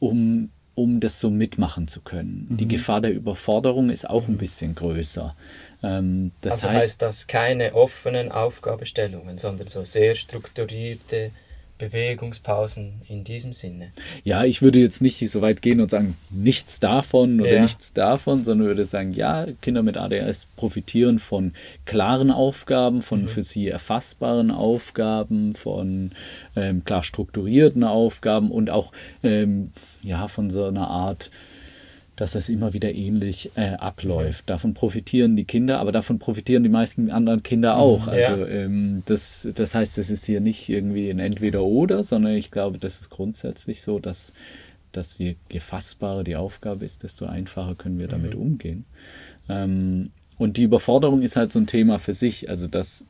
um, 0.00 0.50
um 0.74 0.98
das 0.98 1.20
so 1.20 1.30
mitmachen 1.30 1.86
zu 1.86 2.00
können. 2.00 2.48
Mhm. 2.50 2.56
Die 2.56 2.68
Gefahr 2.68 3.00
der 3.00 3.12
Überforderung 3.12 3.90
ist 3.90 4.08
auch 4.08 4.26
ein 4.26 4.38
bisschen 4.38 4.74
größer. 4.74 5.36
Ähm, 5.82 6.32
das 6.40 6.54
also 6.54 6.68
heißt, 6.70 6.84
heißt 6.84 7.02
das 7.02 7.26
keine 7.28 7.74
offenen 7.74 8.32
Aufgabestellungen, 8.32 9.38
sondern 9.38 9.68
so 9.68 9.84
sehr 9.84 10.16
strukturierte 10.16 11.30
Bewegungspausen 11.78 13.02
in 13.08 13.24
diesem 13.24 13.52
Sinne. 13.52 13.90
Ja, 14.22 14.44
ich 14.44 14.62
würde 14.62 14.78
jetzt 14.78 15.02
nicht 15.02 15.18
so 15.28 15.42
weit 15.42 15.60
gehen 15.60 15.80
und 15.80 15.90
sagen, 15.90 16.16
nichts 16.30 16.78
davon 16.78 17.40
oder 17.40 17.54
ja. 17.54 17.62
nichts 17.62 17.92
davon, 17.92 18.44
sondern 18.44 18.68
würde 18.68 18.84
sagen, 18.84 19.12
ja, 19.12 19.46
Kinder 19.60 19.82
mit 19.82 19.96
ADHS 19.96 20.46
profitieren 20.56 21.18
von 21.18 21.52
klaren 21.84 22.30
Aufgaben, 22.30 23.02
von 23.02 23.22
mhm. 23.22 23.28
für 23.28 23.42
sie 23.42 23.68
erfassbaren 23.68 24.52
Aufgaben, 24.52 25.54
von 25.54 26.12
ähm, 26.54 26.84
klar 26.84 27.02
strukturierten 27.02 27.82
Aufgaben 27.82 28.52
und 28.52 28.70
auch 28.70 28.92
ähm, 29.24 29.72
ja, 30.02 30.28
von 30.28 30.50
so 30.50 30.66
einer 30.66 30.88
Art 30.88 31.30
dass 32.16 32.34
es 32.34 32.48
immer 32.48 32.72
wieder 32.72 32.92
ähnlich 32.92 33.50
äh, 33.56 33.70
abläuft. 33.70 34.48
Davon 34.48 34.74
profitieren 34.74 35.34
die 35.34 35.44
Kinder, 35.44 35.80
aber 35.80 35.90
davon 35.90 36.18
profitieren 36.18 36.62
die 36.62 36.68
meisten 36.68 37.10
anderen 37.10 37.42
Kinder 37.42 37.76
auch. 37.76 38.06
Ja. 38.06 38.12
Also 38.12 38.46
ähm, 38.46 39.02
das, 39.06 39.48
das 39.54 39.74
heißt, 39.74 39.98
es 39.98 40.10
ist 40.10 40.24
hier 40.24 40.40
nicht 40.40 40.68
irgendwie 40.68 41.10
ein 41.10 41.18
Entweder-Oder, 41.18 42.02
sondern 42.02 42.34
ich 42.34 42.50
glaube, 42.50 42.78
das 42.78 43.00
ist 43.00 43.10
grundsätzlich 43.10 43.82
so, 43.82 43.98
dass, 43.98 44.32
dass 44.92 45.18
je 45.18 45.36
gefassbarer 45.48 46.22
die 46.22 46.36
Aufgabe 46.36 46.84
ist, 46.84 47.02
desto 47.02 47.26
einfacher 47.26 47.74
können 47.74 47.98
wir 47.98 48.08
damit 48.08 48.34
umgehen. 48.34 48.84
Ähm, 49.48 50.10
und 50.38 50.56
die 50.56 50.64
Überforderung 50.64 51.22
ist 51.22 51.36
halt 51.36 51.52
so 51.52 51.58
ein 51.58 51.66
Thema 51.66 51.98
für 51.98 52.12
sich, 52.12 52.48
also 52.48 52.66
dass 52.68 53.06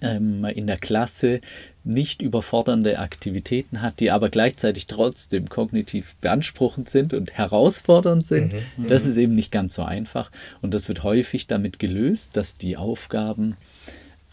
ähm, 0.00 0.44
in 0.44 0.66
der 0.66 0.78
Klasse 0.78 1.40
nicht 1.84 2.22
überfordernde 2.22 2.98
Aktivitäten 2.98 3.82
hat, 3.82 4.00
die 4.00 4.10
aber 4.10 4.30
gleichzeitig 4.30 4.86
trotzdem 4.86 5.48
kognitiv 5.48 6.16
beanspruchend 6.16 6.88
sind 6.88 7.12
und 7.12 7.32
herausfordernd 7.32 8.26
sind. 8.26 8.54
Das 8.88 9.04
ist 9.06 9.18
eben 9.18 9.34
nicht 9.34 9.52
ganz 9.52 9.74
so 9.74 9.82
einfach. 9.82 10.30
Und 10.62 10.72
das 10.72 10.88
wird 10.88 11.02
häufig 11.02 11.46
damit 11.46 11.78
gelöst, 11.78 12.36
dass 12.36 12.56
die 12.56 12.76
Aufgaben 12.78 13.56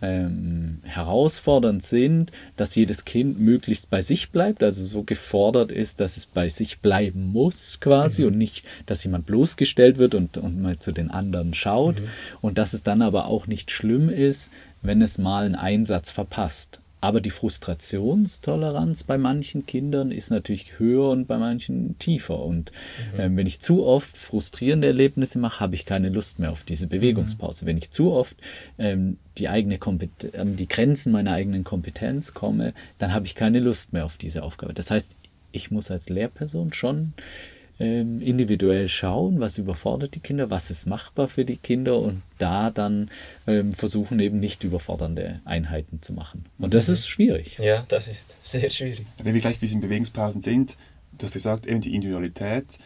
ähm, 0.01 0.79
herausfordernd 0.84 1.84
sind, 1.84 2.31
dass 2.55 2.75
jedes 2.75 3.05
Kind 3.05 3.39
möglichst 3.39 3.89
bei 3.89 4.01
sich 4.01 4.31
bleibt, 4.31 4.63
also 4.63 4.84
so 4.84 5.03
gefordert 5.03 5.72
ist, 5.72 6.00
dass 6.00 6.17
es 6.17 6.25
bei 6.25 6.50
sich 6.50 6.79
bleiben 6.79 7.31
muss 7.31 7.79
quasi 7.79 8.25
und 8.25 8.38
nicht, 8.38 8.65
dass 8.86 9.03
jemand 9.03 9.25
bloßgestellt 9.25 9.98
wird 9.98 10.15
und, 10.15 10.38
und 10.38 10.62
mal 10.62 10.79
zu 10.79 10.91
den 10.91 11.12
anderen 11.12 11.53
schaut. 11.53 12.01
Und 12.41 12.58
dass 12.58 12.74
es 12.74 12.84
dann 12.84 13.01
aber 13.01 13.27
auch 13.27 13.48
nicht 13.48 13.72
schlimm 13.72 14.10
ist, 14.10 14.51
wenn 14.81 15.01
es 15.01 15.17
mal 15.17 15.46
einen 15.46 15.55
Einsatz 15.55 16.12
verpasst. 16.12 16.81
Aber 17.01 17.20
die 17.20 17.31
Frustrationstoleranz 17.31 19.03
bei 19.03 19.17
manchen 19.17 19.65
Kindern 19.65 20.12
ist 20.12 20.29
natürlich 20.29 20.79
höher 20.79 21.10
und 21.10 21.27
bei 21.27 21.38
manchen 21.38 21.98
tiefer. 21.98 22.39
Und 22.39 22.72
ähm, 23.17 23.36
wenn 23.36 23.48
ich 23.48 23.60
zu 23.60 23.84
oft 23.86 24.15
frustrierende 24.15 24.88
Erlebnisse 24.88 25.39
mache, 25.39 25.60
habe 25.60 25.74
ich 25.74 25.86
keine 25.86 26.10
Lust 26.10 26.38
mehr 26.38 26.51
auf 26.51 26.63
diese 26.63 26.88
Bewegungspause. 26.88 27.65
Wenn 27.65 27.77
ich 27.77 27.89
zu 27.89 28.12
oft 28.12 28.38
ähm, 28.77 29.17
die 29.39 29.50
eigene 29.50 29.79
Kompet 29.79 30.36
an 30.36 30.55
die 30.55 30.67
Grenzen 30.67 31.12
meiner 31.12 31.34
eigenen 31.34 31.63
Kompetenz 31.63 32.36
komme, 32.36 32.74
dann 33.00 33.13
habe 33.13 33.25
ich 33.25 33.34
keine 33.34 33.60
Lust 33.60 33.93
mehr 33.93 34.05
auf 34.05 34.17
diese 34.17 34.43
Aufgabe. 34.43 34.74
Das 34.74 34.91
heißt, 34.91 35.15
ich 35.51 35.72
muss 35.72 35.89
als 35.89 36.08
Lehrperson 36.10 36.72
schon 36.72 37.13
ähm, 37.80 38.22
individuell 38.22 38.88
schauen, 38.88 39.40
was 39.40 39.58
überfordert 39.58 40.16
die 40.16 40.20
Kinder, 40.20 40.50
was 40.50 40.70
ist 40.70 40.86
machbar 40.86 41.28
für 41.28 41.46
die 41.46 41.58
Kinder 41.58 42.00
und 42.00 42.22
da 42.38 42.70
dann 42.70 43.10
ähm, 43.48 43.74
versuchen 43.74 44.20
eben 44.20 44.40
nicht 44.40 44.63
überfordernde 44.63 45.42
Einheiten 45.46 46.01
zu 46.01 46.13
machen. 46.13 46.46
Und 46.60 46.74
das 46.74 46.90
ist 46.90 47.08
schwierig. 47.08 47.58
Ja, 47.58 47.86
das 47.88 48.08
ist 48.08 48.36
sehr 48.42 48.70
schwierig. 48.70 49.06
Wenn 49.22 49.34
wir 49.34 49.42
gleich 49.42 49.60
bisschen 49.60 49.78
in 49.78 49.88
Bewegungspausen 49.88 50.42
sind, 50.42 50.78
du 51.18 51.25
hast 51.25 51.34
gesagt, 51.34 51.66
eben 51.66 51.82
die 51.82 51.96
Individualität. 51.96 52.78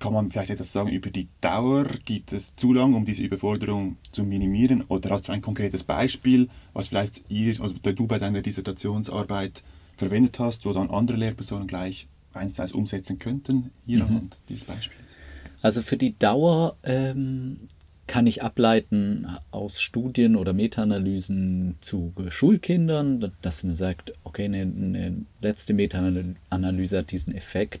Kann 0.00 0.12
man 0.12 0.30
vielleicht 0.30 0.50
etwas 0.50 0.72
sagen 0.72 0.90
über 0.90 1.10
die 1.10 1.28
Dauer? 1.40 1.86
Gibt 2.04 2.32
es 2.32 2.56
zu 2.56 2.72
lang, 2.72 2.94
um 2.94 3.04
diese 3.04 3.22
Überforderung 3.22 3.96
zu 4.10 4.24
minimieren? 4.24 4.82
Oder 4.88 5.10
hast 5.10 5.28
du 5.28 5.32
ein 5.32 5.40
konkretes 5.40 5.84
Beispiel, 5.84 6.48
was 6.72 6.88
vielleicht 6.88 7.24
ihr, 7.28 7.60
also 7.60 7.74
du 7.74 8.06
bei 8.06 8.18
deiner 8.18 8.42
Dissertationsarbeit 8.42 9.62
verwendet 9.96 10.38
hast, 10.38 10.66
wo 10.66 10.72
dann 10.72 10.90
andere 10.90 11.16
Lehrpersonen 11.16 11.68
gleich 11.68 12.08
eins 12.34 12.54
zu 12.54 12.62
eins 12.62 12.72
umsetzen 12.72 13.18
könnten, 13.18 13.70
hier 13.86 14.04
anhand 14.04 14.38
dieses 14.48 14.64
Beispiels? 14.64 15.16
Also 15.62 15.80
für 15.80 15.96
die 15.96 16.18
Dauer 16.18 16.76
ähm, 16.82 17.60
kann 18.06 18.26
ich 18.26 18.42
ableiten 18.42 19.26
aus 19.50 19.80
Studien 19.80 20.36
oder 20.36 20.52
Meta-Analysen 20.52 21.76
zu 21.80 22.12
Schulkindern, 22.28 23.32
dass 23.40 23.64
man 23.64 23.74
sagt, 23.74 24.12
okay, 24.24 24.44
eine, 24.44 24.60
eine 24.60 25.16
letzte 25.40 25.72
Meta-Analyse 25.72 26.98
hat 26.98 27.12
diesen 27.12 27.34
Effekt 27.34 27.80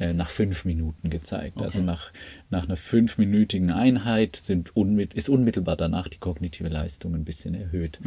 äh, 0.00 0.12
nach 0.14 0.30
fünf 0.30 0.64
Minuten 0.64 1.10
gezeigt. 1.10 1.62
Also 1.62 1.80
nach, 1.82 2.10
nach 2.48 2.64
einer 2.64 2.76
fünfminütigen 2.76 3.70
Einheit 3.70 4.34
sind 4.34 4.74
unmit 4.74 5.14
ist 5.14 5.28
unmittelbar 5.28 5.76
danach 5.76 6.08
die 6.08 6.18
kognitive 6.18 6.68
Leistung 6.68 7.14
ein 7.14 7.24
bisschen 7.24 7.54
erhöht. 7.54 8.00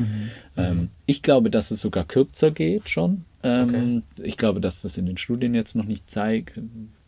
Ähm, 0.58 0.90
ich 1.06 1.22
glaube, 1.22 1.50
dass 1.50 1.72
es 1.72 1.80
sogar 1.82 2.04
kürzer 2.04 2.52
geht 2.52 2.90
schon. 2.90 3.26
Ähm, 3.44 4.04
Ich 4.22 4.38
glaube, 4.38 4.60
dass 4.60 4.82
das 4.82 4.98
in 4.98 5.06
den 5.06 5.18
Studien 5.18 5.54
jetzt 5.54 5.76
noch 5.76 5.86
nicht 5.86 6.10
zeig, 6.10 6.60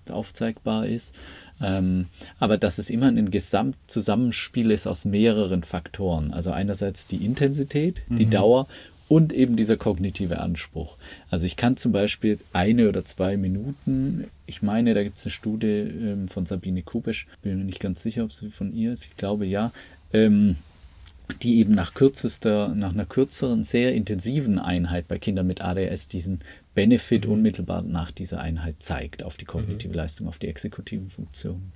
aufzeigbar 0.09 0.85
ist. 0.85 1.15
Ähm, 1.61 2.07
aber 2.37 2.57
dass 2.57 2.77
es 2.77 2.89
immer 2.89 3.07
ein 3.07 3.31
Gesamtzusammenspiel 3.31 4.71
ist 4.71 4.87
aus 4.87 5.05
mehreren 5.05 5.63
Faktoren. 5.63 6.31
Also 6.33 6.51
einerseits 6.51 7.07
die 7.07 7.25
Intensität, 7.25 8.01
die 8.09 8.25
Dauer 8.29 8.67
und 9.07 9.33
eben 9.33 9.55
dieser 9.55 9.77
kognitive 9.77 10.39
Anspruch. 10.39 10.97
Also 11.29 11.45
ich 11.45 11.55
kann 11.55 11.77
zum 11.77 11.91
Beispiel 11.91 12.37
eine 12.53 12.89
oder 12.89 13.05
zwei 13.05 13.37
Minuten, 13.37 14.25
ich 14.45 14.61
meine, 14.61 14.93
da 14.93 15.03
gibt 15.03 15.17
es 15.17 15.25
eine 15.25 15.31
Studie 15.31 15.67
ähm, 15.67 16.27
von 16.27 16.45
Sabine 16.45 16.81
Kubisch, 16.81 17.27
bin 17.41 17.57
mir 17.57 17.65
nicht 17.65 17.79
ganz 17.79 18.01
sicher, 18.01 18.23
ob 18.23 18.31
sie 18.31 18.49
von 18.49 18.73
ihr 18.73 18.93
ist, 18.93 19.05
ich 19.05 19.15
glaube 19.15 19.45
ja, 19.45 19.71
ähm, 20.13 20.57
die 21.41 21.57
eben 21.57 21.73
nach 21.73 21.93
kürzester, 21.93 22.69
nach 22.75 22.93
einer 22.93 23.05
kürzeren, 23.05 23.63
sehr 23.63 23.93
intensiven 23.93 24.59
Einheit 24.59 25.07
bei 25.07 25.17
Kindern 25.17 25.47
mit 25.47 25.61
ADS 25.61 26.07
diesen 26.07 26.39
Benefit 26.75 27.25
unmittelbar 27.25 27.81
nach 27.81 28.11
dieser 28.11 28.41
Einheit 28.41 28.75
zeigt 28.79 29.23
auf 29.23 29.37
die 29.37 29.45
kognitive 29.45 29.93
Leistung, 29.93 30.27
auf 30.27 30.37
die 30.37 30.49
exekutiven 30.49 31.09
Funktionen. 31.09 31.71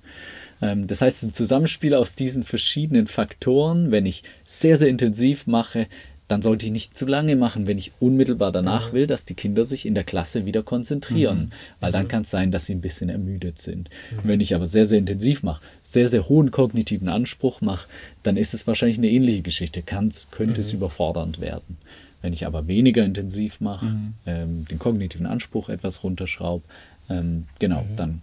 Ähm, 0.60 0.86
das 0.86 1.00
heißt, 1.00 1.22
ein 1.22 1.32
Zusammenspiel 1.32 1.94
aus 1.94 2.14
diesen 2.14 2.42
verschiedenen 2.42 3.06
Faktoren, 3.06 3.90
wenn 3.90 4.06
ich 4.06 4.22
sehr, 4.44 4.76
sehr 4.76 4.88
intensiv 4.88 5.46
mache, 5.46 5.86
dann 6.30 6.42
sollte 6.42 6.66
ich 6.66 6.72
nicht 6.72 6.96
zu 6.96 7.06
lange 7.06 7.34
machen, 7.34 7.66
wenn 7.66 7.76
ich 7.76 7.90
unmittelbar 7.98 8.52
danach 8.52 8.92
will, 8.92 9.08
dass 9.08 9.24
die 9.24 9.34
Kinder 9.34 9.64
sich 9.64 9.84
in 9.84 9.94
der 9.94 10.04
Klasse 10.04 10.46
wieder 10.46 10.62
konzentrieren. 10.62 11.50
Weil 11.80 11.90
dann 11.90 12.06
kann 12.06 12.22
es 12.22 12.30
sein, 12.30 12.52
dass 12.52 12.66
sie 12.66 12.74
ein 12.74 12.80
bisschen 12.80 13.08
ermüdet 13.08 13.58
sind. 13.58 13.90
Wenn 14.22 14.40
ich 14.40 14.54
aber 14.54 14.68
sehr, 14.68 14.84
sehr 14.84 14.98
intensiv 14.98 15.42
mache, 15.42 15.62
sehr, 15.82 16.06
sehr 16.08 16.28
hohen 16.28 16.52
kognitiven 16.52 17.08
Anspruch 17.08 17.60
mache, 17.62 17.88
dann 18.22 18.36
ist 18.36 18.54
es 18.54 18.66
wahrscheinlich 18.66 18.98
eine 18.98 19.10
ähnliche 19.10 19.42
Geschichte. 19.42 19.82
Kann's, 19.82 20.28
könnte 20.30 20.60
es 20.60 20.72
überfordernd 20.72 21.40
werden. 21.40 21.78
Wenn 22.22 22.32
ich 22.32 22.46
aber 22.46 22.68
weniger 22.68 23.04
intensiv 23.04 23.60
mache, 23.60 23.96
ähm, 24.26 24.66
den 24.70 24.78
kognitiven 24.78 25.26
Anspruch 25.26 25.68
etwas 25.68 26.04
runterschraube, 26.04 26.62
ähm, 27.08 27.46
genau, 27.58 27.84
dann 27.96 28.22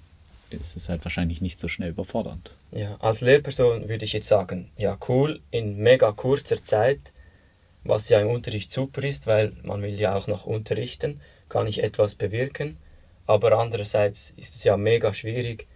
ist 0.49 0.77
es 0.77 0.87
halt 0.87 1.03
wahrscheinlich 1.03 1.41
nicht 1.41 1.59
so 1.59 1.67
schnell 1.67 1.89
überfordernd. 1.89 2.55
Ja, 2.71 2.95
als 2.99 3.19
Lehrperson 3.19 3.89
würde 3.89 4.05
ich 4.05 4.13
jetzt 4.13 4.29
sagen, 4.29 4.69
ja 4.77 4.97
cool, 5.09 5.41
in 5.51 5.77
mega 5.77 6.11
kurzer 6.13 6.63
Zeit, 6.63 7.11
was 7.88 8.10
ja 8.10 8.20
im 8.20 8.29
Unterricht 8.29 8.72
super 8.72 9.03
ist, 9.03 9.27
weil 9.27 9.53
man 9.63 9.82
will 9.82 10.00
ja 10.00 10.15
auch 10.15 10.27
noch 10.27 10.46
unterrichten, 10.46 11.22
kann 11.50 11.67
ich 11.67 11.84
etwas 11.84 12.15
bewirken. 12.15 12.77
Aber 13.25 13.53
andererseits 13.53 14.34
ist 14.38 14.56
es 14.56 14.63
ja 14.63 14.77
mega 14.77 15.13
schwierig, 15.13 15.67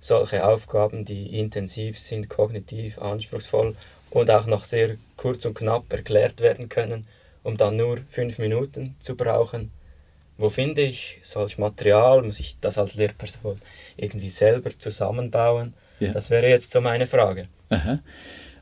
solche 0.00 0.46
Aufgaben, 0.46 1.04
die 1.04 1.38
intensiv 1.38 1.98
sind, 1.98 2.28
kognitiv 2.28 2.98
anspruchsvoll 2.98 3.76
und 4.10 4.30
auch 4.30 4.46
noch 4.46 4.64
sehr 4.64 4.96
kurz 5.16 5.44
und 5.44 5.54
knapp 5.54 5.92
erklärt 5.92 6.40
werden 6.40 6.68
können, 6.68 7.06
um 7.42 7.56
dann 7.56 7.76
nur 7.76 7.98
fünf 8.10 8.38
Minuten 8.38 8.94
zu 8.98 9.16
brauchen. 9.16 9.70
Wo 10.36 10.50
finde 10.50 10.82
ich 10.82 11.18
solch 11.22 11.58
Material? 11.58 12.22
Muss 12.22 12.38
ich 12.38 12.56
das 12.60 12.78
als 12.78 12.94
Lehrperson 12.94 13.58
irgendwie 13.96 14.30
selber 14.30 14.70
zusammenbauen? 14.78 15.74
Ja. 15.98 16.12
Das 16.12 16.30
wäre 16.30 16.48
jetzt 16.48 16.70
so 16.70 16.80
meine 16.80 17.06
Frage. 17.06 17.44
Aha. 17.70 17.98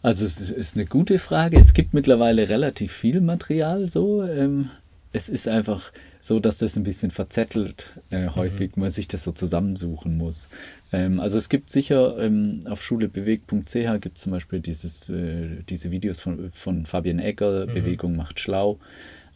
Also 0.06 0.24
es 0.24 0.50
ist 0.50 0.76
eine 0.76 0.86
gute 0.86 1.18
Frage. 1.18 1.58
Es 1.58 1.74
gibt 1.74 1.92
mittlerweile 1.92 2.48
relativ 2.48 2.92
viel 2.92 3.20
Material 3.20 3.88
so. 3.88 4.22
Ähm, 4.22 4.70
es 5.10 5.28
ist 5.28 5.48
einfach 5.48 5.90
so, 6.20 6.38
dass 6.38 6.58
das 6.58 6.76
ein 6.76 6.84
bisschen 6.84 7.10
verzettelt 7.10 8.00
äh, 8.10 8.28
häufig, 8.28 8.76
man 8.76 8.92
sich 8.92 9.08
das 9.08 9.24
so 9.24 9.32
zusammensuchen 9.32 10.16
muss. 10.16 10.48
Ähm, 10.92 11.18
also 11.18 11.38
es 11.38 11.48
gibt 11.48 11.70
sicher 11.70 12.20
ähm, 12.20 12.60
auf 12.66 12.84
schulebewegt.ch 12.84 14.00
gibt 14.00 14.18
es 14.18 14.22
zum 14.22 14.30
Beispiel 14.30 14.60
dieses, 14.60 15.08
äh, 15.08 15.64
diese 15.68 15.90
Videos 15.90 16.20
von, 16.20 16.52
von 16.52 16.86
Fabian 16.86 17.18
Egger, 17.18 17.66
Bewegung 17.66 18.14
macht 18.14 18.38
schlau. 18.38 18.78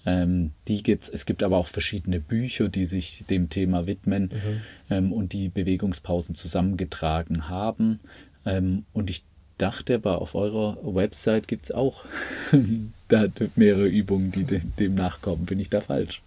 Ähm, 0.06 0.52
die 0.68 0.84
gibt's. 0.84 1.08
Es 1.08 1.26
gibt 1.26 1.42
aber 1.42 1.56
auch 1.56 1.66
verschiedene 1.66 2.20
Bücher, 2.20 2.68
die 2.68 2.86
sich 2.86 3.24
dem 3.28 3.48
Thema 3.48 3.88
widmen 3.88 4.30
ähm, 4.88 5.12
und 5.12 5.32
die 5.32 5.48
Bewegungspausen 5.48 6.36
zusammengetragen 6.36 7.48
haben. 7.48 7.98
Ähm, 8.46 8.84
und 8.92 9.10
ich 9.10 9.24
dachte 9.60 9.96
aber, 9.96 10.20
auf 10.20 10.34
eurer 10.34 10.78
Website 10.82 11.48
gibt 11.48 11.66
es 11.66 11.72
auch 11.72 12.04
da 13.08 13.26
mehrere 13.56 13.86
Übungen, 13.86 14.32
die 14.32 14.44
de 14.44 14.60
dem 14.78 14.94
nachkommen. 14.94 15.46
Bin 15.46 15.58
ich 15.58 15.70
da 15.70 15.80
falsch? 15.80 16.22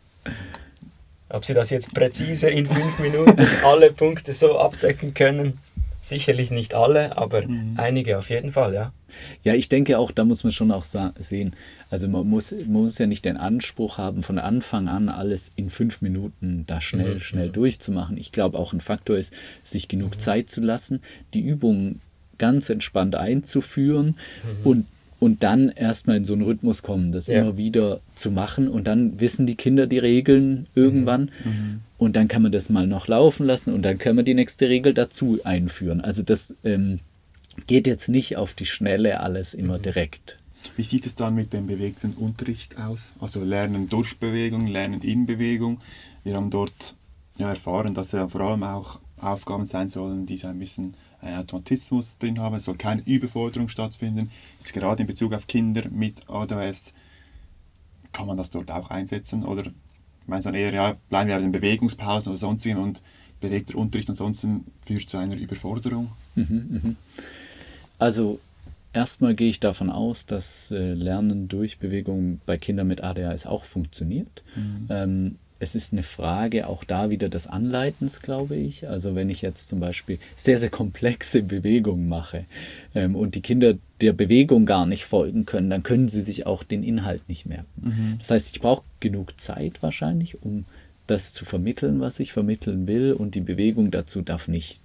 Ob 1.30 1.46
Sie 1.46 1.54
das 1.54 1.70
jetzt 1.72 1.94
präzise 1.94 2.50
in 2.50 2.68
fünf 2.68 3.00
Minuten 3.00 3.46
alle 3.64 3.92
Punkte 3.92 4.34
so 4.34 4.60
abdecken 4.60 5.14
können, 5.14 5.58
sicherlich 6.00 6.52
nicht 6.52 6.76
alle, 6.76 7.18
aber 7.18 7.44
einige 7.78 8.20
auf 8.20 8.30
jeden 8.30 8.52
Fall, 8.52 8.74
ja. 8.74 8.92
Ja, 9.44 9.56
ich 9.56 9.70
denke 9.70 9.98
auch, 9.98 10.12
da 10.12 10.26
muss 10.26 10.44
man 10.44 10.52
schon 10.52 10.72
auch 10.72 10.84
sehen. 10.84 11.56
Also 11.90 12.08
man 12.08 12.28
muss, 12.28 12.52
man 12.52 12.84
muss 12.84 12.98
ja 12.98 13.08
nicht 13.08 13.26
den 13.26 13.38
Anspruch 13.38 13.98
haben, 13.98 14.22
von 14.22 14.38
Anfang 14.38 14.88
an 14.90 15.10
alles 15.10 15.52
in 15.56 15.70
fünf 15.70 16.02
Minuten 16.02 16.66
da 16.68 16.82
schnell, 16.82 17.20
schnell 17.20 17.50
durchzumachen. 17.50 18.18
Ich 18.18 18.32
glaube 18.32 18.60
auch 18.60 18.74
ein 18.74 18.82
Faktor 18.82 19.18
ist, 19.18 19.34
sich 19.64 19.88
genug 19.88 20.20
Zeit 20.20 20.50
zu 20.50 20.62
lassen, 20.62 21.02
die 21.34 21.42
Übungen 21.42 22.02
ganz 22.38 22.70
entspannt 22.70 23.16
einzuführen 23.16 24.16
und 24.64 24.86
und 25.20 25.42
dann 25.42 25.70
erstmal 25.70 26.18
in 26.18 26.26
so 26.26 26.34
einen 26.34 26.42
Rhythmus 26.42 26.84
kommen, 26.84 27.14
das 27.14 27.28
Ja. 27.28 27.44
immer 27.44 27.56
wieder 27.56 28.02
zu 28.14 28.30
machen 28.30 28.68
und 28.68 28.88
dann 28.88 29.22
wissen 29.22 29.48
die 29.48 29.56
Kinder 29.56 29.88
die 29.88 30.00
Regeln 30.00 30.68
irgendwann 30.76 31.32
und 31.98 32.18
dann 32.18 32.28
kann 32.28 32.42
man 32.42 32.52
das 32.52 32.70
mal 32.70 32.88
noch 32.88 33.08
laufen 33.08 33.46
lassen 33.46 33.74
und 33.74 33.84
dann 33.84 33.98
kann 34.00 34.18
man 34.18 34.26
die 34.26 34.34
nächste 34.34 34.68
Regel 34.68 34.94
dazu 34.94 35.40
einführen. 35.46 36.02
Also 36.02 36.24
das 36.24 36.54
ähm, 36.66 37.00
geht 37.68 37.88
jetzt 37.88 38.10
nicht 38.10 38.36
auf 38.36 38.54
die 38.54 38.66
Schnelle 38.66 39.22
alles 39.22 39.54
immer 39.54 39.80
direkt. 39.80 40.40
Wie 40.76 40.84
sieht 40.84 41.06
es 41.06 41.16
dann 41.16 41.36
mit 41.36 41.54
dem 41.54 41.68
bewegten 41.68 42.14
Unterricht 42.16 42.78
aus? 42.78 43.14
Also 43.22 43.42
Lernen 43.46 43.88
durch 43.88 44.18
Bewegung, 44.18 44.68
Lernen 44.68 45.02
in 45.02 45.26
Bewegung. 45.26 45.80
Wir 46.26 46.36
haben 46.36 46.50
dort 46.50 46.96
ja, 47.38 47.48
erfahren, 47.50 47.94
dass 47.94 48.12
ja 48.12 48.28
vor 48.28 48.42
allem 48.42 48.64
auch 48.64 49.00
Aufgaben 49.22 49.66
sein 49.68 49.88
sollen, 49.88 50.26
die 50.26 50.36
so 50.36 50.48
ein 50.48 50.60
bisschen 50.60 50.96
einen 51.24 51.38
Automatismus 51.38 52.18
drin 52.18 52.40
haben. 52.40 52.56
Es 52.56 52.66
soll 52.66 52.76
keine 52.76 53.02
Überforderung 53.06 53.68
stattfinden. 53.70 54.30
Jetzt 54.60 54.74
gerade 54.74 55.04
in 55.04 55.08
Bezug 55.08 55.34
auf 55.34 55.48
Kinder 55.48 55.84
mit 55.90 56.30
ADHS, 56.30 56.94
kann 58.12 58.28
man 58.28 58.38
das 58.38 58.50
dort 58.50 58.70
auch 58.72 58.90
einsetzen? 58.90 59.44
Oder 59.44 59.72
meinst 60.28 60.46
du 60.46 60.52
dann 60.52 60.60
eher, 60.60 60.74
ja, 60.74 60.96
bleiben 61.10 61.30
wir 61.30 61.36
bei 61.36 61.42
den 61.42 61.52
Bewegungspausen 61.52 62.32
oder 62.32 62.40
sonstigen 62.40 62.78
und 62.78 63.02
bewegter 63.42 63.76
Unterricht 63.78 64.10
ansonsten 64.10 64.66
führt 64.82 65.10
zu 65.10 65.18
einer 65.18 65.36
Überforderung? 65.36 66.12
Also 68.00 68.40
erstmal 68.94 69.36
gehe 69.36 69.50
ich 69.50 69.60
davon 69.60 69.90
aus, 69.90 70.26
dass 70.26 70.72
äh, 70.72 70.94
Lernen 70.94 71.48
durch 71.48 71.80
Bewegung 71.80 72.40
bei 72.46 72.58
Kindern 72.58 72.88
mit 72.88 73.04
ADHS 73.04 73.46
auch 73.46 73.66
funktioniert. 73.66 74.44
Ähm, 74.90 75.38
es 75.64 75.74
ist 75.74 75.94
eine 75.94 76.04
Frage 76.04 76.68
auch 76.68 76.84
da 76.84 77.10
wieder 77.10 77.30
des 77.30 77.48
Anleitens, 77.48 78.22
glaube 78.22 78.56
ich. 78.56 78.88
Also 78.88 79.16
wenn 79.16 79.30
ich 79.30 79.42
jetzt 79.42 79.70
zum 79.70 79.80
Beispiel 79.80 80.20
sehr, 80.36 80.58
sehr 80.58 80.70
komplexe 80.70 81.42
Bewegungen 81.42 82.08
mache 82.08 82.46
ähm, 82.94 83.16
und 83.16 83.36
die 83.36 83.42
Kinder 83.42 83.76
der 84.02 84.14
Bewegung 84.14 84.66
gar 84.66 84.86
nicht 84.86 85.06
folgen 85.06 85.46
können, 85.46 85.70
dann 85.70 85.82
können 85.82 86.10
sie 86.10 86.22
sich 86.22 86.46
auch 86.46 86.64
den 86.64 86.84
Inhalt 86.84 87.28
nicht 87.30 87.46
merken. 87.46 88.18
Das 88.20 88.32
heißt, 88.32 88.56
ich 88.56 88.62
brauche 88.62 88.84
genug 89.00 89.40
Zeit 89.40 89.82
wahrscheinlich, 89.82 90.44
um 90.44 90.66
das 91.08 91.34
zu 91.34 91.46
vermitteln, 91.46 92.00
was 92.02 92.20
ich 92.20 92.34
vermitteln 92.34 92.86
will 92.88 93.14
und 93.14 93.36
die 93.36 93.42
Bewegung 93.42 93.92
dazu 93.92 94.22
darf 94.22 94.48
nicht 94.48 94.82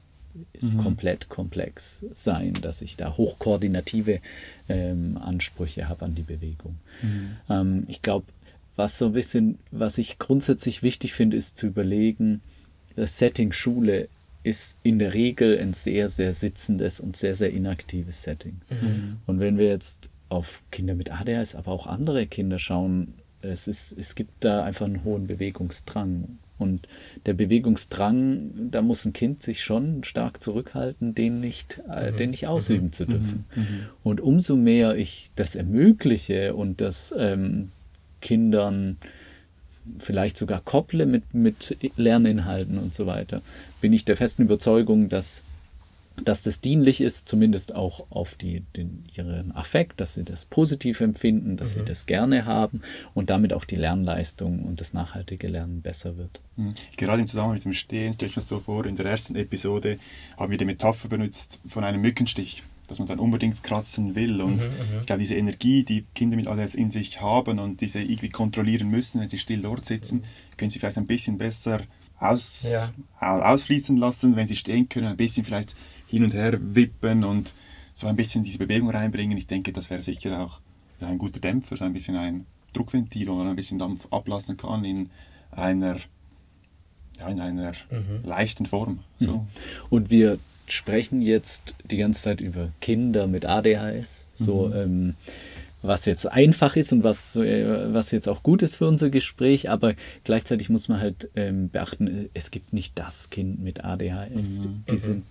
ist 0.53 0.77
komplett 0.79 1.29
komplex 1.29 2.05
sein, 2.13 2.55
dass 2.61 2.83
ich 2.83 2.97
da 2.97 3.17
hochkoordinative 3.17 4.21
ähm, 4.69 5.17
Ansprüche 5.17 5.89
habe 5.89 6.05
an 6.05 6.15
die 6.15 6.23
Bewegung. 6.23 6.79
Ähm, 7.49 7.85
ich 7.89 8.03
glaube, 8.03 8.27
was 8.79 8.97
so 8.97 9.07
ein 9.07 9.13
bisschen, 9.13 9.59
was 9.73 9.99
ich 9.99 10.19
grundsätzlich 10.19 10.85
wichtig 10.85 11.13
finde, 11.13 11.37
ist 11.37 11.59
zu 11.59 11.67
überlegen, 11.67 12.41
das 12.95 13.19
Setting 13.19 13.51
Schule 13.51 14.09
ist 14.45 14.79
in 14.85 15.01
der 15.01 15.15
Regel 15.15 15.59
ein 15.59 15.73
sehr, 15.73 16.09
sehr 16.09 16.33
sitzendes 16.33 17.01
und 17.01 17.17
sehr, 17.17 17.35
sehr 17.35 17.53
inaktives 17.53 18.23
Setting. 18.23 18.61
Und 19.27 19.41
wenn 19.41 19.59
wir 19.59 19.67
jetzt 19.67 20.11
auf 20.29 20.63
Kinder 20.71 20.95
mit 20.95 21.11
ADHS, 21.11 21.57
aber 21.57 21.73
auch 21.73 21.89
andere 21.89 22.29
Kinder 22.29 22.61
schauen, 22.61 23.15
es, 23.41 23.67
ist, 23.67 23.97
es 23.99 24.15
gibt 24.15 24.45
da 24.45 24.63
einfach 24.63 24.87
einen 24.87 25.03
hohen 25.03 25.27
Bewegungsdrang. 25.27 26.39
Und 26.57 26.89
der 27.27 27.35
Bewegungsdrang, 27.35 28.71
da 28.71 28.83
muss 28.83 29.05
ein 29.05 29.13
Kind 29.13 29.43
sich 29.43 29.63
schon 29.63 30.05
stark 30.05 30.41
zurückhalten, 30.43 31.15
den 31.15 31.41
nicht, 31.41 31.83
äh, 31.91 32.13
den 32.13 32.31
nicht 32.31 32.47
ausüben 32.47 32.93
zu 32.93 33.07
dürfen. 33.07 33.45
Und 34.05 34.21
umso 34.21 34.55
mehr 34.55 34.97
ich 34.97 35.31
das 35.35 35.57
ermögliche 35.57 36.55
und 36.55 36.81
das 36.81 37.13
ähm, 37.17 37.71
Kindern 38.21 38.99
vielleicht 39.99 40.37
sogar 40.37 40.61
kopple 40.61 41.07
mit, 41.07 41.35
mit 41.35 41.77
Lerninhalten 41.97 42.79
und 42.79 42.95
so 42.95 43.07
weiter, 43.07 43.43
bin 43.81 43.93
ich 43.93 44.05
der 44.05 44.17
festen 44.17 44.43
Überzeugung, 44.43 45.09
dass, 45.09 45.43
dass 46.25 46.43
das 46.43 46.61
dienlich 46.61 47.01
ist, 47.01 47.29
zumindest 47.29 47.75
auch 47.75 48.07
auf 48.11 48.35
die, 48.35 48.61
den, 48.77 49.05
ihren 49.17 49.53
Affekt, 49.53 50.01
dass 50.01 50.15
sie 50.15 50.25
das 50.25 50.45
positiv 50.45 51.01
empfinden, 51.01 51.57
dass 51.57 51.75
sie 51.75 51.85
das 51.85 52.07
gerne 52.07 52.45
haben 52.45 52.83
und 53.15 53.31
damit 53.31 53.53
auch 53.53 53.65
die 53.65 53.77
Lernleistung 53.77 54.65
und 54.65 54.81
das 54.81 54.93
nachhaltige 54.93 55.49
Lernen 55.49 55.81
besser 55.81 56.17
wird. 56.17 56.41
Mhm. 56.57 56.73
Gerade 56.97 57.23
im 57.23 57.27
Zusammenhang 57.27 57.55
mit 57.55 57.65
dem 57.65 57.73
Stehen 57.73 58.15
stelle 58.15 58.31
ich 58.31 58.37
mir 58.37 58.43
so 58.43 58.61
vor, 58.61 58.85
in 58.85 58.97
der 58.97 59.07
ersten 59.07 59.37
Episode 59.37 59.99
haben 60.37 60.51
wir 60.51 60.59
die 60.59 60.65
Metapher 60.65 61.09
benutzt 61.09 61.61
von 61.67 61.85
einem 61.85 62.01
Mückenstich, 62.01 62.63
dass 62.89 62.99
man 62.99 63.07
dann 63.07 63.19
unbedingt 63.21 63.63
kratzen 63.63 64.15
will. 64.17 64.41
Und 64.41 64.67
ich 65.01 65.07
glaube, 65.07 65.21
diese 65.21 65.37
Energie, 65.37 65.85
die 65.85 66.05
Kinder 66.15 66.37
mit 66.37 66.47
ADS 66.49 66.75
in 66.75 66.91
sich 66.91 67.21
haben 67.21 67.59
und 67.61 67.81
diese 67.81 68.01
irgendwie 68.01 68.31
kontrollieren 68.31 68.89
müssen, 68.89 69.21
wenn 69.21 69.31
sie 69.31 69.39
still 69.39 69.63
dort 69.63 69.85
sitzen, 69.87 70.23
können 70.57 70.71
sie 70.71 70.79
vielleicht 70.81 70.99
ein 70.99 71.07
bisschen 71.07 71.39
besser 71.39 71.83
aus, 72.19 72.67
Ja. 72.71 72.91
au- 73.21 73.41
ausfließen 73.43 73.97
lassen, 73.97 74.35
wenn 74.35 74.47
sie 74.49 74.57
stehen 74.57 74.89
können, 74.89 75.07
ein 75.07 75.17
bisschen 75.17 75.45
vielleicht 75.45 75.77
hin 76.09 76.25
und 76.25 76.35
her 76.35 76.59
wippen 76.61 77.23
und 77.23 77.55
so 77.95 78.07
ein 78.09 78.17
bisschen 78.17 78.43
diese 78.43 78.59
Bewegung 78.59 78.91
reinbringen. 78.91 79.39
Ich 79.39 79.47
denke, 79.47 79.73
das 79.73 79.89
wäre 79.91 80.03
sicher 80.03 80.41
auch 80.41 80.61
ein 81.01 81.19
guter 81.19 81.39
Dämpfer, 81.41 81.77
so 81.77 81.85
ein 81.85 81.93
bisschen 81.93 82.17
ein 82.17 82.47
Druckventil, 82.73 83.29
wo 83.29 83.35
man 83.35 83.47
ein 83.49 83.57
bisschen 83.57 83.79
Dampf 83.79 84.07
ablassen 84.11 84.57
kann 84.57 84.85
in 84.85 85.11
einer 85.53 85.97
ja, 87.19 87.29
in 87.29 87.41
einer 87.41 87.73
leichten 88.25 88.67
Form. 88.67 89.01
So. 89.19 89.45
Und 89.91 90.11
wir 90.11 90.39
sprechen 90.73 91.23
jetzt 91.23 91.75
die 91.91 91.97
ganze 91.97 92.23
Zeit 92.23 92.41
über 92.41 92.69
Kinder 92.81 93.27
mit 93.27 93.45
ADHS, 93.45 94.27
so 94.35 94.73
ähm, 94.75 95.15
was 95.83 96.07
jetzt 96.07 96.27
einfach 96.27 96.77
ist 96.77 96.93
und 96.93 97.05
was, 97.05 97.37
äh, 97.37 97.93
was 97.93 98.11
jetzt 98.11 98.29
auch 98.29 98.43
gut 98.43 98.63
ist 98.63 98.77
für 98.77 98.89
unser 98.89 99.11
Gespräch, 99.11 99.71
aber 99.71 99.95
gleichzeitig 100.25 100.71
muss 100.71 100.89
man 100.89 101.01
halt 101.01 101.31
ähm, 101.37 101.71
beachten, 101.71 102.29
es 102.35 102.51
gibt 102.51 102.73
nicht 102.73 102.99
das 102.99 103.31
Kind 103.31 103.63
mit 103.63 103.85
ADHS. 103.85 104.69
Die 104.91 104.97
sind, 104.97 105.25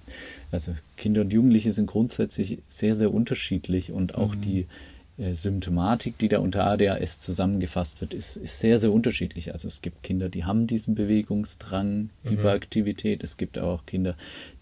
also 0.51 0.73
Kinder 0.95 1.21
und 1.21 1.33
Jugendliche 1.33 1.73
sind 1.73 1.87
grundsätzlich 1.87 2.59
sehr, 2.69 2.95
sehr 2.95 3.13
unterschiedlich 3.13 3.91
und 3.91 4.15
auch 4.15 4.35
die 4.35 4.61
äh, 4.61 4.65
Symptomatik, 5.17 6.19
die 6.19 6.27
da 6.27 6.37
unter 6.37 6.67
ADHS 6.67 7.19
zusammengefasst 7.19 8.01
wird, 8.01 8.13
ist, 8.13 8.37
ist 8.37 8.59
sehr, 8.59 8.77
sehr 8.77 8.91
unterschiedlich. 8.91 9.51
Also 9.51 9.67
es 9.67 9.81
gibt 9.81 10.03
Kinder, 10.03 10.29
die 10.29 10.45
haben 10.45 10.67
diesen 10.67 10.93
Bewegungsdrang, 10.93 12.11
Hyperaktivität. 12.23 13.23
Es 13.23 13.35
gibt 13.35 13.57
auch 13.57 13.87
Kinder, 13.87 14.15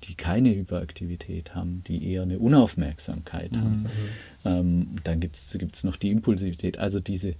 die 0.05 0.15
keine 0.15 0.55
Hyperaktivität 0.55 1.55
haben, 1.55 1.83
die 1.87 2.09
eher 2.09 2.21
eine 2.21 2.39
Unaufmerksamkeit 2.39 3.57
haben. 3.57 3.85
Ähm, 4.45 4.87
dann 5.03 5.19
gibt 5.19 5.35
es 5.35 5.83
noch 5.83 5.97
die 5.97 6.11
Impulsivität. 6.11 6.79
Also 6.79 7.01
diese, 7.01 7.35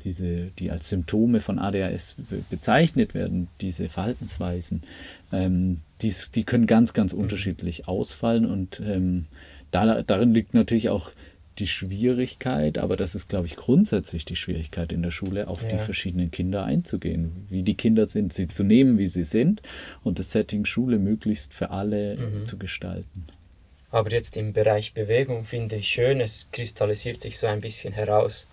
diese, 0.00 0.46
die 0.58 0.70
als 0.70 0.88
Symptome 0.88 1.40
von 1.40 1.58
ADHS 1.58 2.16
be 2.30 2.42
bezeichnet 2.48 3.12
werden, 3.12 3.48
diese 3.60 3.90
Verhaltensweisen, 3.90 4.82
ähm, 5.30 5.80
dies, 6.00 6.30
die 6.30 6.44
können 6.44 6.66
ganz, 6.66 6.94
ganz 6.94 7.12
unterschiedlich 7.12 7.86
ausfallen 7.86 8.46
und 8.46 8.80
ähm, 8.80 9.26
da, 9.70 10.02
darin 10.02 10.32
liegt 10.32 10.54
natürlich 10.54 10.88
auch 10.88 11.10
die 11.58 11.66
Schwierigkeit, 11.66 12.78
aber 12.78 12.96
das 12.96 13.14
ist, 13.14 13.28
glaube 13.28 13.46
ich, 13.46 13.56
grundsätzlich 13.56 14.24
die 14.24 14.36
Schwierigkeit 14.36 14.92
in 14.92 15.02
der 15.02 15.10
Schule, 15.10 15.48
auf 15.48 15.66
die 15.66 15.76
Ja. 15.76 15.78
verschiedenen 15.78 16.30
Kinder 16.30 16.64
einzugehen, 16.64 17.46
wie 17.48 17.62
die 17.62 17.74
Kinder 17.74 18.06
sind, 18.06 18.32
sie 18.32 18.46
zu 18.46 18.62
nehmen, 18.64 18.98
wie 18.98 19.06
sie 19.06 19.24
sind 19.24 19.62
und 20.04 20.18
das 20.18 20.32
Setting 20.32 20.64
Schule 20.64 20.98
möglichst 20.98 21.54
für 21.54 21.70
alle 21.70 22.44
zu 22.44 22.58
gestalten. 22.58 23.26
Aber 23.90 24.10
jetzt 24.10 24.36
im 24.36 24.52
Bereich 24.52 24.92
Bewegung 24.92 25.44
finde 25.44 25.76
ich 25.76 25.88
schön, 25.88 26.20
es 26.20 26.48
kristallisiert 26.52 27.22
sich 27.22 27.38
so 27.38 27.46
ein 27.46 27.60
bisschen 27.60 27.94
heraus, 27.94 28.46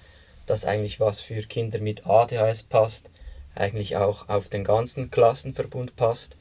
dass 0.46 0.66
eigentlich 0.66 1.00
was 1.00 1.22
für 1.22 1.42
Kinder 1.42 1.80
mit 1.80 2.06
ADHS 2.06 2.63
passt, 2.63 3.10
eigentlich 3.56 3.98
auch 3.98 4.30
auf 4.30 4.50
den 4.50 4.63
ganzen 4.63 5.12
Klassenverbund 5.12 5.96
passt 5.96 6.38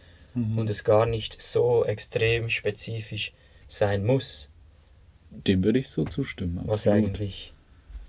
und 0.57 0.71
es 0.71 0.83
gar 0.83 1.05
nicht 1.05 1.43
so 1.43 1.85
extrem 1.85 2.49
spezifisch 2.49 3.33
sein 3.69 4.05
muss, 4.05 4.49
Dem 5.47 5.65
würde 5.65 5.79
ich 5.79 5.89
so 5.89 6.05
zustimmen. 6.05 6.61
was 6.65 6.87
absolut. 6.87 6.99
eigentlich 7.09 7.53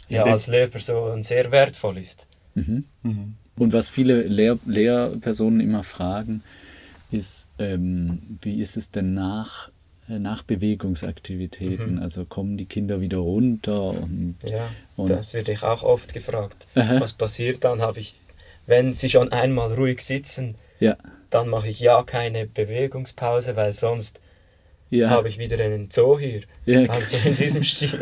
Ja, 0.10 0.24
als 0.24 0.48
Lehrperson 0.48 1.24
sehr 1.24 1.52
wertvoll 1.52 1.98
ist. 1.98 2.28
Mhm. 2.56 2.84
Mhm. 3.04 3.36
Und 3.58 3.74
was 3.74 3.90
viele 3.90 4.24
Lehr 4.24 4.58
Lehrpersonen 4.66 5.60
immer 5.60 5.84
fragen, 5.84 6.44
ist, 7.12 7.48
ähm, 7.60 8.38
wie 8.42 8.60
ist 8.60 8.76
es 8.78 8.90
denn 8.92 9.14
nach, 9.14 9.70
äh, 10.10 10.18
nach 10.20 10.44
Bewegungsaktivitäten? 10.44 11.96
Mhm. 11.96 12.02
Also 12.02 12.26
kommen 12.26 12.58
die 12.58 12.66
Kinder 12.66 13.02
wieder 13.02 13.18
runter 13.18 13.90
und 13.92 14.36
Ja, 14.44 14.68
Und- 14.96 15.10
das 15.10 15.34
werde 15.34 15.52
ich 15.52 15.64
auch 15.64 15.84
oft 15.84 16.14
gefragt. 16.14 16.68
Aha. 16.76 17.00
Was 17.00 17.14
passiert 17.14 17.64
dann? 17.64 17.82
Habe 17.82 18.00
ich, 18.00 18.16
wenn 18.66 18.94
sie 18.94 19.10
schon 19.10 19.32
einmal 19.32 19.74
ruhig 19.74 20.02
sitzen, 20.02 20.56
ja, 20.80 20.98
dann 21.30 21.50
mache 21.50 21.68
ich 21.68 21.80
ja 21.80 22.04
keine 22.04 22.46
Bewegungspause, 22.48 23.56
weil 23.56 23.74
sonst 23.74 24.20
ja. 24.98 25.10
habe 25.10 25.28
ich 25.28 25.38
wieder 25.38 25.60
einen 25.60 25.90
Zoo 25.92 26.20
hier. 26.20 26.42
Ja, 26.66 26.90
Also 26.90 27.18
in 27.28 27.36
diesem 27.36 27.64
Stil. 27.64 28.00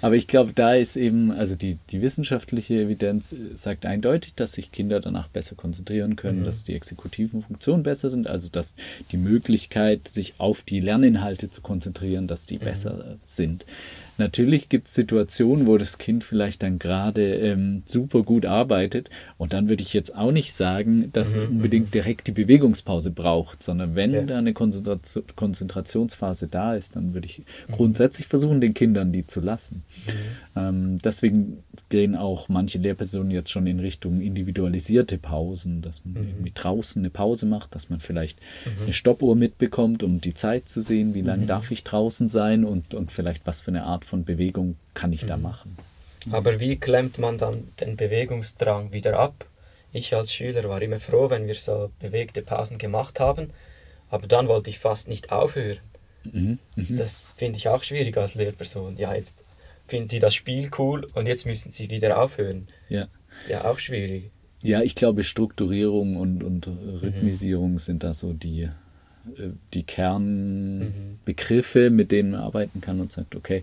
Aber 0.00 0.16
ich 0.16 0.26
glaube, 0.26 0.52
da 0.54 0.74
ist 0.74 0.96
eben, 0.96 1.30
also 1.32 1.54
die, 1.54 1.78
die 1.90 2.02
wissenschaftliche 2.02 2.74
Evidenz 2.74 3.32
äh, 3.32 3.36
sagt 3.54 3.86
eindeutig, 3.86 4.34
dass 4.34 4.52
sich 4.52 4.70
Kinder 4.70 5.00
danach 5.00 5.28
besser 5.28 5.54
konzentrieren 5.56 6.14
können, 6.16 6.40
Mhm. 6.40 6.44
dass 6.44 6.64
die 6.64 6.74
exekutiven 6.74 7.40
Funktionen 7.40 7.82
besser 7.82 8.10
sind, 8.10 8.26
also 8.26 8.50
dass 8.50 8.74
die 9.12 9.16
Möglichkeit, 9.16 10.08
sich 10.08 10.34
auf 10.38 10.62
die 10.62 10.80
Lerninhalte 10.80 11.48
zu 11.48 11.62
konzentrieren, 11.62 12.26
dass 12.26 12.44
die 12.44 12.58
besser 12.58 13.12
äh, 13.12 13.16
sind. 13.24 13.64
Natürlich 14.18 14.68
gibt 14.68 14.86
es 14.86 14.94
Situationen, 14.94 15.66
wo 15.66 15.76
das 15.78 15.98
Kind 15.98 16.24
vielleicht 16.24 16.62
dann 16.62 16.78
gerade 16.78 17.34
ähm, 17.36 17.82
super 17.84 18.22
gut 18.22 18.46
arbeitet. 18.46 19.10
Und 19.38 19.52
dann 19.52 19.68
würde 19.68 19.82
ich 19.82 19.92
jetzt 19.92 20.14
auch 20.14 20.32
nicht 20.32 20.52
sagen, 20.52 21.10
dass 21.12 21.34
es 21.34 21.44
unbedingt 21.44 21.92
direkt 21.94 22.26
die 22.26 22.32
Bewegungspause 22.32 23.10
braucht, 23.10 23.62
sondern 23.62 23.96
wenn 23.96 24.12
Ja. 24.12 24.22
da 24.22 24.38
eine 24.38 24.52
Konzentration, 24.52 25.24
Konzentrationsphase 25.36 26.48
da 26.48 26.74
ist, 26.74 26.96
dann 26.96 27.14
würde 27.14 27.26
ich 27.26 27.42
grundsätzlich 27.70 28.26
versuchen, 28.26 28.60
den 28.60 28.74
Kindern 28.74 29.12
die 29.12 29.26
zu 29.26 29.40
lassen. 29.40 29.82
Ähm, 30.56 30.98
deswegen 31.02 31.58
gehen 31.88 32.14
auch 32.16 32.48
manche 32.48 32.78
Lehrpersonen 32.78 33.30
jetzt 33.30 33.50
schon 33.50 33.66
in 33.66 33.80
Richtung 33.80 34.20
individualisierte 34.20 35.18
Pausen, 35.18 35.82
dass 35.82 36.04
man 36.04 36.16
irgendwie 36.16 36.52
draußen 36.54 37.00
eine 37.00 37.10
Pause 37.10 37.46
macht, 37.46 37.74
dass 37.74 37.90
man 37.90 38.00
vielleicht 38.00 38.38
eine 38.82 38.92
Stoppuhr 38.92 39.36
mitbekommt, 39.36 40.02
um 40.02 40.20
die 40.20 40.34
Zeit 40.34 40.68
zu 40.68 40.80
sehen, 40.82 41.14
wie 41.14 41.22
lange 41.22 41.46
darf 41.46 41.70
ich 41.70 41.84
draußen 41.84 42.28
sein 42.28 42.64
und, 42.64 42.94
und 42.94 43.10
vielleicht 43.12 43.46
was 43.46 43.60
für 43.60 43.70
eine 43.70 43.84
Art 43.84 44.03
von 44.04 44.24
Bewegung 44.24 44.76
kann 44.94 45.12
ich 45.12 45.26
da 45.26 45.36
machen. 45.36 45.76
Aber 46.30 46.60
wie 46.60 46.76
klemmt 46.76 47.18
man 47.18 47.38
dann 47.38 47.68
den 47.80 47.96
Bewegungsdrang 47.96 48.92
wieder 48.92 49.18
ab? 49.18 49.46
Ich 49.92 50.14
als 50.14 50.32
Schüler 50.32 50.68
war 50.68 50.82
immer 50.82 50.98
froh, 50.98 51.30
wenn 51.30 51.46
wir 51.46 51.54
so 51.54 51.90
bewegte 52.00 52.42
Pausen 52.42 52.78
gemacht 52.78 53.20
haben, 53.20 53.50
aber 54.10 54.26
dann 54.26 54.48
wollte 54.48 54.70
ich 54.70 54.78
fast 54.78 55.08
nicht 55.08 55.32
aufhören. 55.32 55.78
Mhm. 56.24 56.58
Das 56.74 57.34
finde 57.36 57.58
ich 57.58 57.68
auch 57.68 57.82
schwierig 57.82 58.16
als 58.16 58.34
Lehrperson. 58.34 58.96
Ja, 58.96 59.14
jetzt 59.14 59.44
finden 59.86 60.08
sie 60.08 60.18
das 60.18 60.34
Spiel 60.34 60.70
cool 60.78 61.06
und 61.14 61.26
jetzt 61.26 61.46
müssen 61.46 61.70
sie 61.70 61.90
wieder 61.90 62.20
aufhören. 62.20 62.68
Ja. 62.88 63.08
Ist 63.30 63.48
ja 63.48 63.64
auch 63.64 63.78
schwierig. 63.78 64.30
Ja, 64.62 64.80
ich 64.80 64.94
glaube, 64.94 65.22
Strukturierung 65.22 66.16
und, 66.16 66.42
und 66.42 66.66
Rhythmisierung 66.66 67.78
sind 67.78 68.02
da 68.02 68.14
so 68.14 68.32
die, 68.32 68.70
die 69.72 69.82
Kernbegriffe, 69.82 71.90
mit 71.90 72.12
denen 72.12 72.32
man 72.32 72.40
arbeiten 72.40 72.80
kann 72.80 73.00
und 73.00 73.12
sagt, 73.12 73.36
okay, 73.36 73.62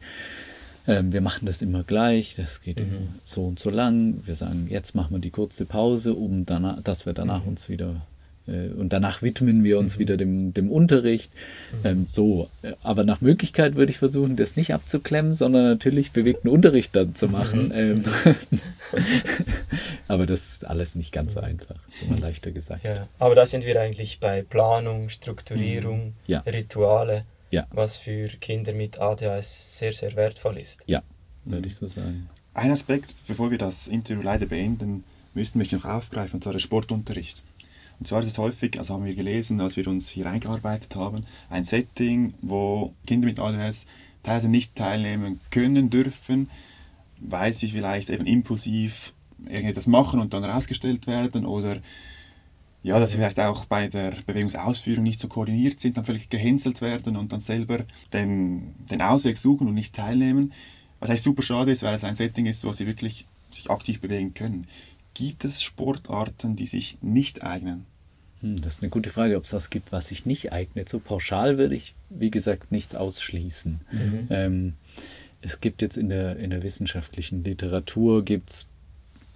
ähm, 0.87 1.13
wir 1.13 1.21
machen 1.21 1.45
das 1.45 1.61
immer 1.61 1.83
gleich, 1.83 2.35
das 2.35 2.61
geht 2.61 2.79
immer 2.79 3.07
so 3.23 3.45
und 3.45 3.59
so 3.59 3.69
lang. 3.69 4.21
Wir 4.25 4.35
sagen, 4.35 4.67
jetzt 4.69 4.95
machen 4.95 5.15
wir 5.15 5.19
die 5.19 5.29
kurze 5.29 5.65
Pause, 5.65 6.13
um 6.13 6.45
danach, 6.45 6.81
dass 6.81 7.05
wir 7.05 7.13
danach 7.13 7.45
uns 7.45 7.69
wieder 7.69 7.89
äh, 7.89 8.10
und 8.47 8.89
danach 8.89 9.21
widmen 9.21 9.63
wir 9.63 9.77
uns 9.79 9.99
wieder 9.99 10.17
dem, 10.17 10.53
dem 10.53 10.71
Unterricht. 10.71 11.31
Ähm, 11.83 12.07
so, 12.07 12.49
Äh, 12.63 12.73
aber 12.83 13.03
nach 13.03 13.21
Möglichkeit 13.21 13.75
würde 13.75 13.91
ich 13.91 13.99
versuchen, 13.99 14.35
das 14.35 14.55
nicht 14.55 14.73
abzuklemmen, 14.73 15.33
sondern 15.33 15.63
natürlich 15.65 16.11
bewegten 16.11 16.49
Unterricht 16.49 16.95
dann 16.95 17.15
zu 17.15 17.27
machen. 17.27 17.71
Ähm, 17.73 18.03
aber 20.07 20.25
das 20.25 20.53
ist 20.53 20.65
alles 20.67 20.95
nicht 20.95 21.11
ganz 21.11 21.33
so 21.33 21.39
einfach, 21.39 21.75
ist 21.89 22.03
immer 22.03 22.17
leichter 22.17 22.51
gesagt. 22.51 22.83
Ja. 22.83 23.07
Aber 23.19 23.35
da 23.35 23.45
sind 23.45 23.65
wir 23.65 23.79
eigentlich 23.79 24.19
bei 24.19 24.41
Planung, 24.41 25.09
Strukturierung, 25.09 26.13
Ja. 26.27 26.39
Rituale, 26.41 27.25
Ja. 27.51 27.67
was 27.71 27.97
für 27.97 28.27
Kinder 28.27 28.73
mit 28.73 28.99
ADHS 28.99 29.77
sehr, 29.77 29.93
sehr 29.93 30.15
wertvoll 30.15 30.57
ist. 30.57 30.79
Ja, 30.87 31.03
würde 31.45 31.67
ich 31.67 31.75
so 31.75 31.87
sagen. 31.87 32.29
Ein 32.53 32.71
Aspekt, 32.71 33.15
bevor 33.27 33.49
wir 33.51 33.57
das 33.57 33.87
Interview 33.87 34.21
leider 34.23 34.45
beenden 34.45 35.03
möchte 35.33 35.57
ich 35.61 35.71
noch 35.71 35.85
aufgreifen, 35.85 36.35
und 36.35 36.43
zwar 36.43 36.51
der 36.53 36.59
Sportunterricht. 36.59 37.41
Und 38.01 38.07
zwar 38.07 38.21
ist 38.21 38.25
es 38.25 38.39
häufig, 38.39 38.79
also 38.79 38.95
haben 38.95 39.05
wir 39.05 39.13
gelesen, 39.13 39.61
als 39.61 39.77
wir 39.77 39.87
uns 39.87 40.09
hier 40.09 40.25
eingearbeitet 40.25 40.95
haben, 40.95 41.23
ein 41.51 41.65
Setting, 41.65 42.33
wo 42.41 42.95
Kinder 43.05 43.27
mit 43.27 43.39
ADHS 43.39 43.85
teilweise 44.23 44.49
nicht 44.49 44.75
teilnehmen 44.75 45.39
können, 45.51 45.91
dürfen, 45.91 46.49
weil 47.19 47.53
sie 47.53 47.67
vielleicht 47.67 48.09
eben 48.09 48.25
impulsiv 48.25 49.13
irgendetwas 49.45 49.85
machen 49.85 50.19
und 50.19 50.33
dann 50.33 50.43
rausgestellt 50.43 51.05
werden 51.05 51.45
oder 51.45 51.79
ja, 52.81 52.99
dass 52.99 53.11
sie 53.11 53.17
vielleicht 53.17 53.39
auch 53.39 53.65
bei 53.65 53.87
der 53.87 54.15
Bewegungsausführung 54.25 55.03
nicht 55.03 55.19
so 55.19 55.27
koordiniert 55.27 55.79
sind, 55.79 55.95
dann 55.95 56.05
völlig 56.05 56.27
gehänselt 56.29 56.81
werden 56.81 57.15
und 57.15 57.31
dann 57.31 57.39
selber 57.39 57.85
den, 58.13 58.73
den 58.89 59.03
Ausweg 59.03 59.37
suchen 59.37 59.67
und 59.67 59.75
nicht 59.75 59.93
teilnehmen. 59.93 60.53
Was 60.99 61.11
eigentlich 61.11 61.21
super 61.21 61.43
schade 61.43 61.71
ist, 61.71 61.83
weil 61.83 61.93
es 61.93 62.03
ein 62.03 62.15
Setting 62.15 62.47
ist, 62.47 62.65
wo 62.65 62.73
sie 62.73 62.87
wirklich 62.87 63.27
sich 63.51 63.69
aktiv 63.69 64.01
bewegen 64.01 64.33
können. 64.33 64.65
Gibt 65.13 65.45
es 65.45 65.61
Sportarten, 65.61 66.55
die 66.55 66.65
sich 66.65 66.97
nicht 67.03 67.43
eignen? 67.43 67.90
Hm, 68.41 68.57
Das 68.61 68.75
ist 68.75 68.81
eine 68.83 68.89
gute 68.89 69.09
Frage, 69.09 69.37
ob 69.37 69.43
es 69.43 69.51
das 69.51 69.69
gibt, 69.69 69.91
was 69.91 70.07
sich 70.09 70.25
nicht 70.25 70.51
eignet. 70.51 70.89
So 70.89 70.99
pauschal 70.99 71.57
würde 71.57 71.75
ich, 71.75 71.93
wie 72.09 72.31
gesagt, 72.31 72.71
nichts 72.71 72.95
ausschließen. 72.95 73.79
Ähm, 74.29 74.73
es 75.41 75.59
gibt 75.61 75.81
jetzt 75.81 75.97
in 75.97 76.09
der, 76.09 76.37
in 76.37 76.49
der 76.51 76.61
wissenschaftlichen 76.63 77.43
Literatur 77.43 78.23
gibt's, 78.23 78.67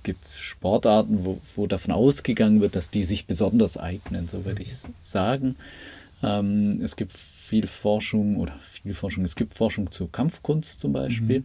gibt's 0.04 0.40
Sportarten, 0.40 1.26
wo, 1.26 1.40
wo 1.56 1.66
davon 1.68 1.92
ausgegangen 1.92 2.62
wird, 2.62 2.76
dass 2.76 2.92
die 2.92 3.04
sich 3.04 3.26
besonders 3.26 3.78
eignen, 3.78 4.28
so 4.28 4.46
würde 4.46 4.62
ich 4.62 4.70
s- 4.70 4.88
sagen. 5.02 5.56
Ähm, 6.26 6.82
es 6.82 6.96
gibt 6.96 7.14
viel 7.14 7.68
Forschung 7.68 8.38
oder 8.38 8.54
viel 8.54 8.96
Forschung, 8.96 9.24
es 9.24 9.36
gibt 9.36 9.54
Forschung 9.54 9.92
zur 9.92 10.12
Kampfkunst 10.12 10.80
zum 10.80 10.92
Beispiel. 10.92 11.44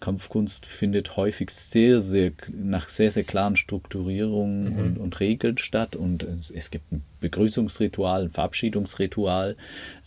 Kampfkunst 0.00 0.66
findet 0.66 1.16
häufig 1.16 1.50
sehr, 1.50 2.00
sehr 2.00 2.32
nach 2.52 2.88
sehr, 2.88 3.12
sehr 3.12 3.24
klaren 3.24 3.54
Strukturierungen 3.54 4.76
und, 4.76 4.98
und 4.98 5.20
Regeln 5.20 5.58
statt. 5.58 5.94
Und 5.94 6.24
es, 6.24 6.50
es 6.50 6.70
gibt 6.70 6.90
ein 6.92 7.04
Begrüßungsritual, 7.20 8.24
ein 8.24 8.32
Verabschiedungsritual. 8.32 9.56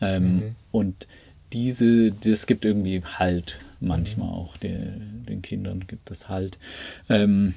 Ähm, 0.01 0.55
und 0.71 1.07
diese, 1.53 2.11
das 2.11 2.45
gibt 2.45 2.65
irgendwie 2.65 3.01
Halt 3.03 3.59
manchmal 3.79 4.29
auch, 4.29 4.57
der, 4.57 4.77
den 4.77 5.41
Kindern 5.41 5.85
gibt 5.87 6.11
es 6.11 6.27
Halt. 6.27 6.59
Ähm, 7.07 7.53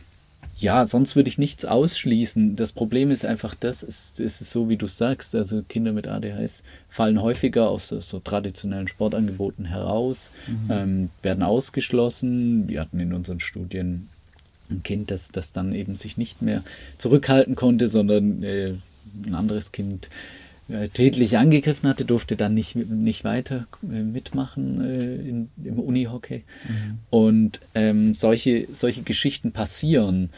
ja, 0.57 0.85
sonst 0.85 1.17
würde 1.17 1.29
ich 1.29 1.39
nichts 1.39 1.65
ausschließen. 1.65 2.57
Das 2.57 2.73
Problem 2.73 3.11
ist 3.11 3.25
einfach 3.25 3.55
das, 3.55 3.83
es, 3.83 4.15
es 4.19 4.41
ist 4.41 4.51
so, 4.51 4.69
wie 4.69 4.77
du 4.77 4.87
sagst, 4.87 5.35
also 5.35 5.63
Kinder 5.63 5.93
mit 5.93 6.07
ADHS 6.07 6.63
fallen 6.89 7.21
häufiger 7.21 7.69
aus 7.69 7.89
so, 7.89 8.01
so 8.01 8.21
traditionellen 8.21 8.87
Sportangeboten 8.87 9.65
heraus, 9.65 10.31
ähm, 10.69 11.11
werden 11.23 11.43
ausgeschlossen. 11.43 12.69
Wir 12.69 12.81
hatten 12.81 13.01
in 13.01 13.13
unseren 13.13 13.41
Studien 13.41 14.09
ein 14.71 14.83
Kind, 14.83 15.11
das, 15.11 15.31
das 15.31 15.53
dann 15.53 15.75
eben 15.75 15.97
sich 15.97 16.17
nicht 16.17 16.43
mehr 16.43 16.63
zurückhalten 16.99 17.57
konnte, 17.57 17.89
sondern 17.89 18.43
äh, 18.43 18.75
ein 19.27 19.35
anderes 19.35 19.73
Kind 19.73 20.11
äh, 20.73 20.89
tätlich 20.89 21.37
angegriffen 21.37 21.89
hatte, 21.89 22.05
durfte 22.05 22.37
dann 22.37 22.55
nicht, 22.55 22.75
nicht 22.75 23.25
weiter 23.25 23.67
äh, 23.83 24.03
mitmachen 24.03 24.81
äh, 24.81 25.15
in, 25.17 25.51
im 25.63 25.79
Unihockey. 25.79 26.45
Und 27.11 27.61
ähm, 27.75 28.15
solche, 28.15 28.69
solche 28.73 29.03
Geschichten 29.03 29.53
passieren. 29.53 30.31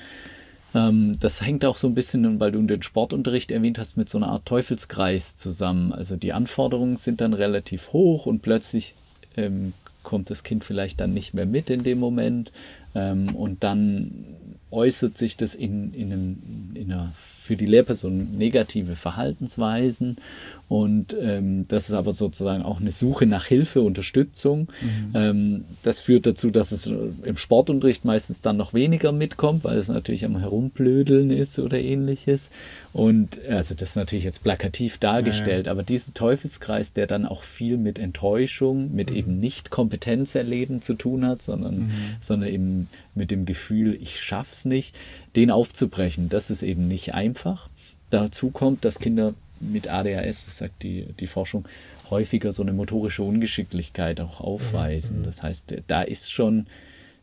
Ähm, 0.75 1.19
das 1.21 1.41
hängt 1.41 1.65
auch 1.65 1.77
so 1.77 1.87
ein 1.87 1.95
bisschen, 1.95 2.41
weil 2.41 2.53
du 2.53 2.63
den 2.63 2.83
Sportunterricht 2.83 3.51
erwähnt 3.51 3.79
hast, 3.79 3.97
mit 3.97 4.09
so 4.09 4.19
einer 4.19 4.29
Art 4.29 4.47
Teufelskreis 4.47 5.37
zusammen. 5.37 5.93
Also 5.93 6.17
die 6.17 6.33
Anforderungen 6.33 6.97
sind 6.97 7.21
dann 7.21 7.33
relativ 7.33 7.93
hoch 7.93 8.27
und 8.27 8.43
plötzlich 8.43 8.95
ähm, 9.37 9.73
kommt 10.03 10.31
das 10.31 10.43
Kind 10.43 10.65
vielleicht 10.65 11.01
dann 11.01 11.15
nicht 11.15 11.35
mehr 11.35 11.47
mit 11.47 11.71
in 11.71 11.85
dem 11.85 11.99
Moment. 11.99 12.53
Ähm, 12.95 13.35
und 13.35 13.65
dann 13.65 14.37
äußert 14.75 15.17
sich 15.17 15.37
das 15.37 15.55
in, 15.55 15.95
in, 15.95 16.13
einem, 16.13 16.39
in 16.75 16.93
einer 16.93 17.13
für 17.45 17.57
die 17.57 17.67
Lehrperson 17.67 18.39
negative 18.39 18.97
Verhaltensweisen. 18.97 20.17
Und 20.67 21.15
ähm, 21.21 21.69
das 21.69 21.91
ist 21.91 21.95
aber 21.95 22.13
sozusagen 22.13 22.63
auch 22.63 22.81
eine 22.81 22.91
Suche 22.91 23.27
nach 23.27 23.45
Hilfe, 23.45 23.83
Unterstützung. 23.83 24.69
Ähm, 25.15 25.65
das 25.83 26.01
führt 26.01 26.25
dazu, 26.25 26.51
dass 26.51 26.73
es 26.73 26.87
im 26.87 27.37
Sportunterricht 27.37 28.07
meistens 28.07 28.41
dann 28.41 28.57
noch 28.57 28.73
weniger 28.73 29.13
mitkommt, 29.13 29.65
weil 29.65 29.77
es 29.77 29.89
natürlich 29.89 30.25
am 30.25 30.39
Herumblödeln 30.39 31.31
ist 31.31 31.59
oder 31.59 31.79
ähnliches. 31.79 32.49
Und 32.95 33.45
also 33.47 33.75
das 33.75 33.91
ist 33.91 33.97
natürlich 33.97 34.25
jetzt 34.25 34.43
plakativ 34.43 34.97
dargestellt, 34.97 35.69
aber 35.69 35.83
diesen 35.83 36.15
Teufelskreis, 36.15 36.95
der 36.95 37.07
dann 37.07 37.27
auch 37.27 37.43
viel 37.43 37.77
mit 37.77 37.99
Enttäuschung, 37.99 38.95
mit 38.95 39.11
eben 39.11 39.39
nicht 39.39 39.69
Kompetenz 39.69 40.35
erleben 40.35 40.81
zu 40.81 40.95
tun 40.95 41.27
hat, 41.27 41.43
sondern, 41.43 41.91
sondern 42.23 42.49
eben 42.49 42.89
mit 43.15 43.31
dem 43.31 43.45
Gefühl, 43.45 43.99
ich 44.01 44.21
schaff's 44.23 44.64
nicht, 44.65 44.97
den 45.37 45.51
aufzubrechen, 45.51 46.29
das 46.29 46.51
ist 46.51 46.63
eben 46.63 46.89
nicht 46.89 47.15
einfach. 47.15 47.69
Dazu 48.11 48.51
kommt, 48.51 48.85
dass 48.85 48.99
Kinder 48.99 49.35
mit 49.61 49.89
ADHS, 49.89 50.47
das 50.47 50.59
sagt 50.59 50.83
die, 50.83 51.07
die 51.19 51.27
Forschung, 51.27 51.67
häufiger 52.11 52.53
so 52.53 52.63
eine 52.63 52.73
motorische 52.73 53.23
Ungeschicklichkeit 53.23 54.21
auch 54.21 54.41
aufweisen. 54.41 55.23
Das 55.23 55.43
heißt, 55.43 55.75
da 55.87 56.03
ist 56.03 56.33
schon, 56.33 56.67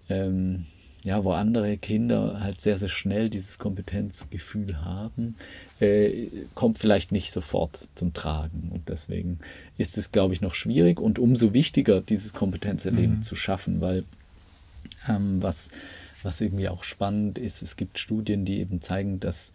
ähm, 0.09 0.65
ja, 1.03 1.23
wo 1.23 1.31
andere 1.31 1.77
Kinder 1.77 2.39
halt 2.41 2.61
sehr, 2.61 2.77
sehr 2.77 2.89
schnell 2.89 3.29
dieses 3.29 3.57
Kompetenzgefühl 3.57 4.81
haben, 4.83 5.35
äh, 5.79 6.27
kommt 6.53 6.77
vielleicht 6.77 7.11
nicht 7.11 7.31
sofort 7.31 7.89
zum 7.95 8.13
Tragen. 8.13 8.69
Und 8.71 8.89
deswegen 8.89 9.39
ist 9.77 9.97
es, 9.97 10.11
glaube 10.11 10.33
ich, 10.33 10.41
noch 10.41 10.53
schwierig 10.53 10.99
und 10.99 11.19
umso 11.19 11.53
wichtiger, 11.53 12.01
dieses 12.01 12.33
Kompetenzerleben 12.33 13.23
zu 13.23 13.35
schaffen, 13.35 13.81
weil 13.81 14.03
ähm, 15.07 15.41
was, 15.41 15.71
was 16.23 16.41
irgendwie 16.41 16.69
auch 16.69 16.83
spannend 16.83 17.37
ist, 17.37 17.61
es 17.61 17.75
gibt 17.75 17.97
Studien, 17.97 18.45
die 18.45 18.59
eben 18.59 18.81
zeigen, 18.81 19.19
dass, 19.19 19.53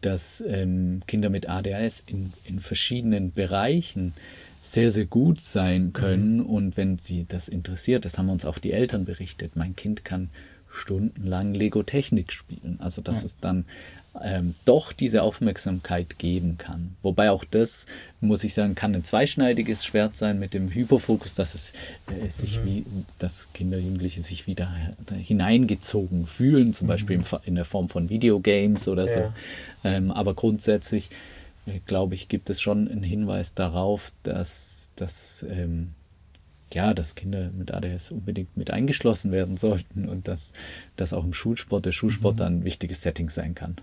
dass 0.00 0.42
ähm, 0.46 1.02
Kinder 1.06 1.30
mit 1.30 1.48
ADHS 1.48 2.02
in, 2.06 2.32
in 2.44 2.60
verschiedenen 2.60 3.32
Bereichen 3.32 4.12
sehr, 4.60 4.90
sehr 4.90 5.06
gut 5.06 5.40
sein 5.40 5.92
können. 5.92 6.40
Und 6.40 6.76
wenn 6.76 6.96
sie 6.96 7.26
das 7.28 7.48
interessiert, 7.48 8.04
das 8.04 8.16
haben 8.16 8.30
uns 8.30 8.46
auch 8.46 8.58
die 8.58 8.72
Eltern 8.72 9.04
berichtet, 9.04 9.56
mein 9.56 9.76
Kind 9.76 10.04
kann 10.04 10.30
stundenlang 10.70 11.54
Lego 11.54 11.82
Technik 11.82 12.32
spielen. 12.32 12.78
Also 12.80 13.02
das 13.02 13.24
ist 13.24 13.38
dann 13.42 13.66
ähm, 14.22 14.54
doch 14.64 14.92
diese 14.92 15.22
Aufmerksamkeit 15.22 16.18
geben 16.18 16.56
kann. 16.58 16.96
Wobei 17.02 17.30
auch 17.30 17.44
das, 17.44 17.86
muss 18.20 18.44
ich 18.44 18.54
sagen, 18.54 18.74
kann 18.74 18.94
ein 18.94 19.04
zweischneidiges 19.04 19.84
Schwert 19.84 20.16
sein 20.16 20.38
mit 20.38 20.54
dem 20.54 20.72
Hyperfokus, 20.72 21.34
dass 21.34 21.54
es 21.54 21.72
äh, 22.06 22.28
sich 22.28 22.60
mhm. 22.60 22.64
wie, 22.64 22.84
dass 23.18 23.48
Kinder, 23.54 23.78
Jugendliche 23.78 24.22
sich 24.22 24.46
wieder 24.46 24.72
hineingezogen 25.16 26.26
fühlen, 26.26 26.72
zum 26.72 26.86
mhm. 26.86 26.88
Beispiel 26.88 27.20
in 27.44 27.54
der 27.56 27.64
Form 27.64 27.88
von 27.88 28.08
Videogames 28.08 28.88
oder 28.88 29.08
so. 29.08 29.20
Ja. 29.20 29.34
Ähm, 29.82 30.10
aber 30.12 30.34
grundsätzlich, 30.34 31.10
äh, 31.66 31.80
glaube 31.86 32.14
ich, 32.14 32.28
gibt 32.28 32.50
es 32.50 32.60
schon 32.60 32.88
einen 32.88 33.02
Hinweis 33.02 33.54
darauf, 33.54 34.12
dass, 34.22 34.90
dass 34.96 35.44
ähm, 35.50 35.90
ja, 36.72 36.92
dass 36.92 37.14
Kinder 37.14 37.50
mit 37.56 37.72
ADHS 37.72 38.10
unbedingt 38.10 38.56
mit 38.56 38.70
eingeschlossen 38.70 39.30
werden 39.32 39.56
sollten 39.56 40.08
und 40.08 40.26
dass, 40.26 40.52
dass 40.96 41.12
auch 41.12 41.24
im 41.24 41.32
Schulsport 41.32 41.86
der 41.86 41.92
Schulsport 41.92 42.34
mhm. 42.34 42.38
dann 42.38 42.58
ein 42.58 42.64
wichtiges 42.64 43.02
Setting 43.02 43.30
sein 43.30 43.54
kann. 43.54 43.76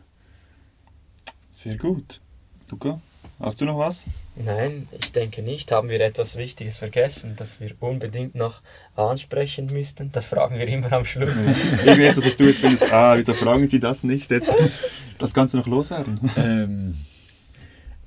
Sehr 1.52 1.76
gut. 1.76 2.22
Luca, 2.70 3.02
hast 3.40 3.60
du 3.60 3.66
noch 3.66 3.78
was? 3.78 4.06
Nein, 4.38 4.88
ich 4.98 5.12
denke 5.12 5.42
nicht. 5.42 5.72
Haben 5.74 5.90
wir 5.90 6.00
etwas 6.00 6.38
Wichtiges 6.38 6.78
vergessen, 6.78 7.34
das 7.36 7.60
wir 7.60 7.72
unbedingt 7.82 8.36
noch 8.36 8.62
ansprechen 8.96 9.68
müssten? 9.72 10.12
Das 10.14 10.26
fragen 10.26 10.58
wir 10.58 10.68
immer 10.68 10.92
am 10.94 11.04
Schluss. 11.04 11.46
Irgendetwas, 11.86 12.24
dass 12.24 12.36
du 12.38 12.46
jetzt 12.46 12.62
findest, 12.62 12.92
ah, 12.92 13.18
wieso 13.18 13.34
fragen 13.34 13.68
Sie 13.68 13.82
das 13.82 14.04
nicht? 14.04 14.32
Jetzt, 14.32 14.50
das 15.18 15.34
Ganze 15.34 15.58
noch 15.58 15.68
loswerden. 15.68 16.20
Ähm, 16.38 16.96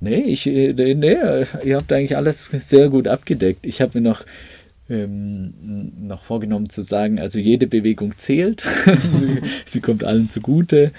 nee, 0.01 0.23
ich, 0.23 0.47
äh, 0.47 0.73
nee, 0.95 1.19
ihr 1.63 1.77
habt 1.77 1.93
eigentlich 1.93 2.17
alles 2.17 2.47
sehr 2.47 2.89
gut 2.89 3.07
abgedeckt. 3.07 3.67
Ich 3.67 3.83
habe 3.83 4.01
mir 4.01 4.09
noch 4.09 4.25
ähm, 4.89 5.93
noch 6.01 6.23
vorgenommen 6.23 6.69
zu 6.69 6.83
sagen, 6.83 7.19
also 7.21 7.39
jede 7.39 7.67
Bewegung 7.67 8.17
zählt, 8.19 8.65
sie, 8.87 9.41
sie, 9.67 9.81
kommt 9.81 10.05
allen 10.05 10.29
zugute. 10.29 10.93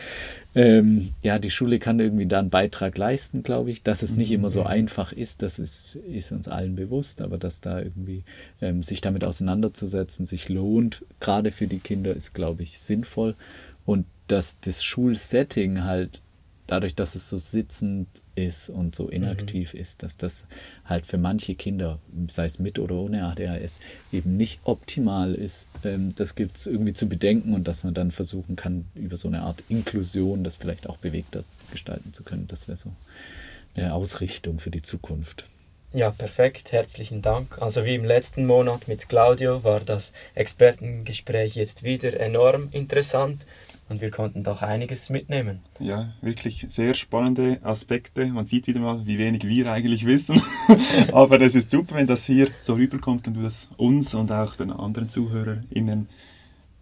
Ähm, 0.56 1.12
ja, 1.22 1.38
die 1.38 1.52
Schule 1.52 1.80
kann 1.80 2.00
irgendwie 2.00 2.26
da 2.26 2.39
einen 2.39 2.50
Beitrag 2.50 2.98
leisten, 2.98 3.44
glaube 3.44 3.70
ich. 3.70 3.84
Dass 3.84 4.02
es 4.02 4.15
nicht 4.15 4.32
immer 4.32 4.50
so 4.50 4.62
mhm. 4.62 4.68
einfach 4.68 5.12
ist, 5.12 5.41
das 5.41 5.60
ist, 5.60 5.98
ist 5.98 6.32
uns 6.32 6.48
allen 6.48 6.76
bewusst, 6.76 7.22
aber 7.22 7.38
dass 7.38 7.60
da 7.60 7.80
irgendwie 7.80 8.24
ähm, 8.62 8.82
sich 8.82 9.02
damit 9.02 9.26
auseinanderzusetzen 9.26 10.26
sich 10.26 10.48
lohnt, 10.48 11.04
gerade 11.20 11.52
für 11.52 11.68
die 11.68 11.80
Kinder, 11.80 12.15
ist, 12.15 12.34
glaube 12.34 12.63
ich, 12.63 12.80
sinnvoll. 12.80 13.36
Und 13.86 14.06
dass 14.28 14.60
das 14.62 14.84
Schulsetting 14.84 15.84
halt 15.84 16.22
dadurch, 16.67 16.95
dass 16.95 17.15
es 17.15 17.30
so 17.30 17.38
sitzend 17.38 18.08
ist 18.36 18.69
und 18.69 18.95
so 18.95 19.08
inaktiv 19.10 19.73
mhm. 19.73 19.80
ist, 19.80 20.04
dass 20.04 20.17
das 20.17 20.45
halt 20.86 21.06
für 21.06 21.17
manche 21.17 21.56
Kinder, 21.56 21.99
sei 22.28 22.45
es 22.45 22.60
mit 22.60 22.80
oder 22.80 22.95
ohne 22.95 23.25
ADHS, 23.25 23.80
eben 24.12 24.38
nicht 24.38 24.60
optimal 24.63 25.36
ist. 25.36 25.67
Ähm, 25.84 26.13
das 26.15 26.36
gibt 26.36 26.58
es 26.58 26.67
irgendwie 26.67 26.93
zu 26.93 27.08
bedenken 27.08 27.54
und 27.54 27.67
dass 27.67 27.84
man 27.84 27.93
dann 27.93 28.12
versuchen 28.12 28.56
kann, 28.56 28.86
über 28.95 29.17
so 29.17 29.28
eine 29.28 29.41
Art 29.41 29.63
Inklusion 29.69 30.43
das 30.43 30.58
vielleicht 30.58 30.88
auch 30.88 30.97
bewegter 30.97 31.43
gestalten 31.71 32.13
zu 32.13 32.23
können. 32.23 32.47
Das 32.47 32.67
wäre 32.67 32.78
so 32.78 32.91
eine 33.75 33.93
Ausrichtung 33.93 34.60
für 34.60 34.71
die 34.71 34.82
Zukunft. 34.82 35.45
Ja, 35.96 36.12
perfekt. 36.12 36.74
Herzlichen 36.74 37.22
Dank. 37.22 37.62
Also 37.62 37.86
wie 37.86 37.96
im 37.96 38.04
letzten 38.04 38.46
Monat 38.46 38.90
mit 38.90 39.08
Claudio 39.08 39.64
war 39.64 39.80
das 39.80 40.12
Expertengespräch 40.34 41.56
jetzt 41.56 41.84
wieder 41.84 42.20
enorm 42.20 42.68
interessant 42.72 43.46
und 43.88 44.02
wir 44.02 44.12
konnten 44.12 44.44
doch 44.44 44.62
einiges 44.62 45.10
mitnehmen. 45.10 45.62
Ja, 45.80 46.12
wirklich 46.20 46.66
sehr 46.68 46.96
spannende 46.96 47.60
Aspekte. 47.64 48.26
Man 48.26 48.46
sieht 48.46 48.68
wieder 48.68 48.82
mal, 48.82 49.08
wie 49.08 49.18
wenig 49.18 49.48
wir 49.48 49.72
eigentlich 49.72 50.04
wissen. 50.04 50.42
Aber 51.14 51.40
es 51.40 51.56
ist 51.56 51.72
super, 51.72 51.96
wenn 51.96 52.08
das 52.08 52.26
hier 52.26 52.50
so 52.60 52.74
rüberkommt 52.74 53.30
und 53.30 53.36
du 53.36 53.44
das 53.44 53.70
uns 53.78 54.14
und 54.14 54.34
auch 54.34 54.58
den 54.58 54.72
anderen 54.72 55.08
ZuhörerInnen 55.08 56.10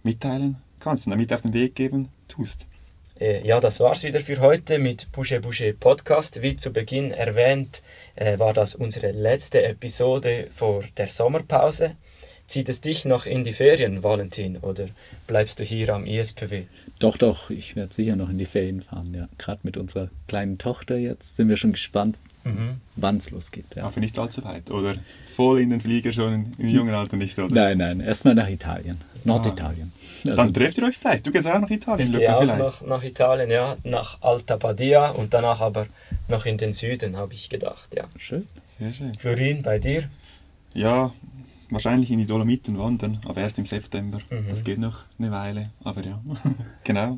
mitteilen 0.01 0.55
kannst 0.79 1.05
und 1.05 1.11
damit 1.11 1.31
auf 1.31 1.43
den 1.43 1.53
Weg 1.53 1.75
geben 1.75 2.09
tust. 2.27 2.65
Äh, 3.23 3.47
ja, 3.47 3.61
das 3.61 3.79
war's 3.79 4.03
wieder 4.03 4.19
für 4.19 4.41
heute 4.41 4.79
mit 4.79 5.09
Boucher 5.13 5.39
Boucher 5.39 5.71
Podcast. 5.71 6.41
Wie 6.41 6.57
zu 6.57 6.73
Beginn 6.73 7.11
erwähnt, 7.11 7.81
äh, 8.15 8.37
war 8.37 8.51
das 8.51 8.75
unsere 8.75 9.11
letzte 9.11 9.63
Episode 9.63 10.49
vor 10.51 10.83
der 10.97 11.07
Sommerpause. 11.07 11.95
Zieht 12.47 12.69
es 12.69 12.81
dich 12.81 13.05
noch 13.05 13.25
in 13.25 13.43
die 13.43 13.53
Ferien, 13.53 14.03
Valentin, 14.03 14.57
oder 14.57 14.87
bleibst 15.27 15.59
du 15.59 15.63
hier 15.63 15.89
am 15.89 16.05
ISPW? 16.05 16.63
Doch, 16.99 17.17
doch, 17.17 17.49
ich 17.49 17.75
werde 17.75 17.93
sicher 17.93 18.15
noch 18.15 18.29
in 18.29 18.37
die 18.37 18.45
Ferien 18.45 18.81
fahren, 18.81 19.13
ja. 19.13 19.27
Gerade 19.37 19.61
mit 19.63 19.77
unserer 19.77 20.09
kleinen 20.27 20.57
Tochter 20.57 20.97
jetzt 20.97 21.37
sind 21.37 21.47
wir 21.47 21.55
schon 21.55 21.71
gespannt, 21.71 22.17
mhm. 22.43 22.81
wann 22.95 23.17
es 23.17 23.31
losgeht. 23.31 23.65
Ja. 23.75 23.85
Aber 23.85 23.99
nicht 23.99 24.19
allzu 24.19 24.43
weit, 24.43 24.69
oder? 24.71 24.95
Voll 25.25 25.61
in 25.61 25.69
den 25.69 25.81
Flieger 25.81 26.11
schon 26.11 26.53
im 26.57 26.67
jungen 26.67 26.93
Alter 26.93 27.15
nicht, 27.15 27.39
oder? 27.39 27.53
Nein, 27.53 27.77
nein, 27.77 28.01
erstmal 28.01 28.35
nach 28.35 28.49
Italien, 28.49 28.99
Norditalien. 29.23 29.89
Ah. 29.93 30.29
Also 30.29 30.35
Dann 30.35 30.53
trefft 30.53 30.77
ihr 30.77 30.83
euch 30.83 30.97
vielleicht, 30.97 31.25
du 31.25 31.31
gehst 31.31 31.47
auch 31.47 31.59
nach 31.59 31.69
Italien, 31.69 32.09
ich 32.09 32.13
Luca, 32.13 32.35
auch 32.35 32.41
vielleicht. 32.41 32.59
Nach, 32.59 32.81
nach 32.81 33.03
Italien, 33.03 33.49
ja, 33.49 33.77
nach 33.83 34.21
Alta 34.21 34.57
Badia 34.57 35.09
und 35.09 35.33
danach 35.33 35.61
aber 35.61 35.87
noch 36.27 36.45
in 36.45 36.57
den 36.57 36.73
Süden, 36.73 37.15
habe 37.15 37.33
ich 37.33 37.49
gedacht, 37.49 37.95
ja. 37.95 38.03
Schön. 38.17 38.47
Sehr 38.67 38.93
schön. 38.93 39.13
Florin, 39.15 39.63
bei 39.63 39.79
dir? 39.79 40.09
Ja, 40.73 41.13
wahrscheinlich 41.73 42.11
in 42.11 42.19
die 42.19 42.25
Dolomiten 42.25 42.77
wandern, 42.77 43.19
aber 43.25 43.41
erst 43.41 43.59
im 43.59 43.65
September. 43.65 44.19
Mhm. 44.29 44.45
Das 44.49 44.63
geht 44.63 44.79
noch 44.79 45.01
eine 45.19 45.31
Weile, 45.31 45.71
aber 45.83 46.03
ja, 46.03 46.21
genau. 46.83 47.17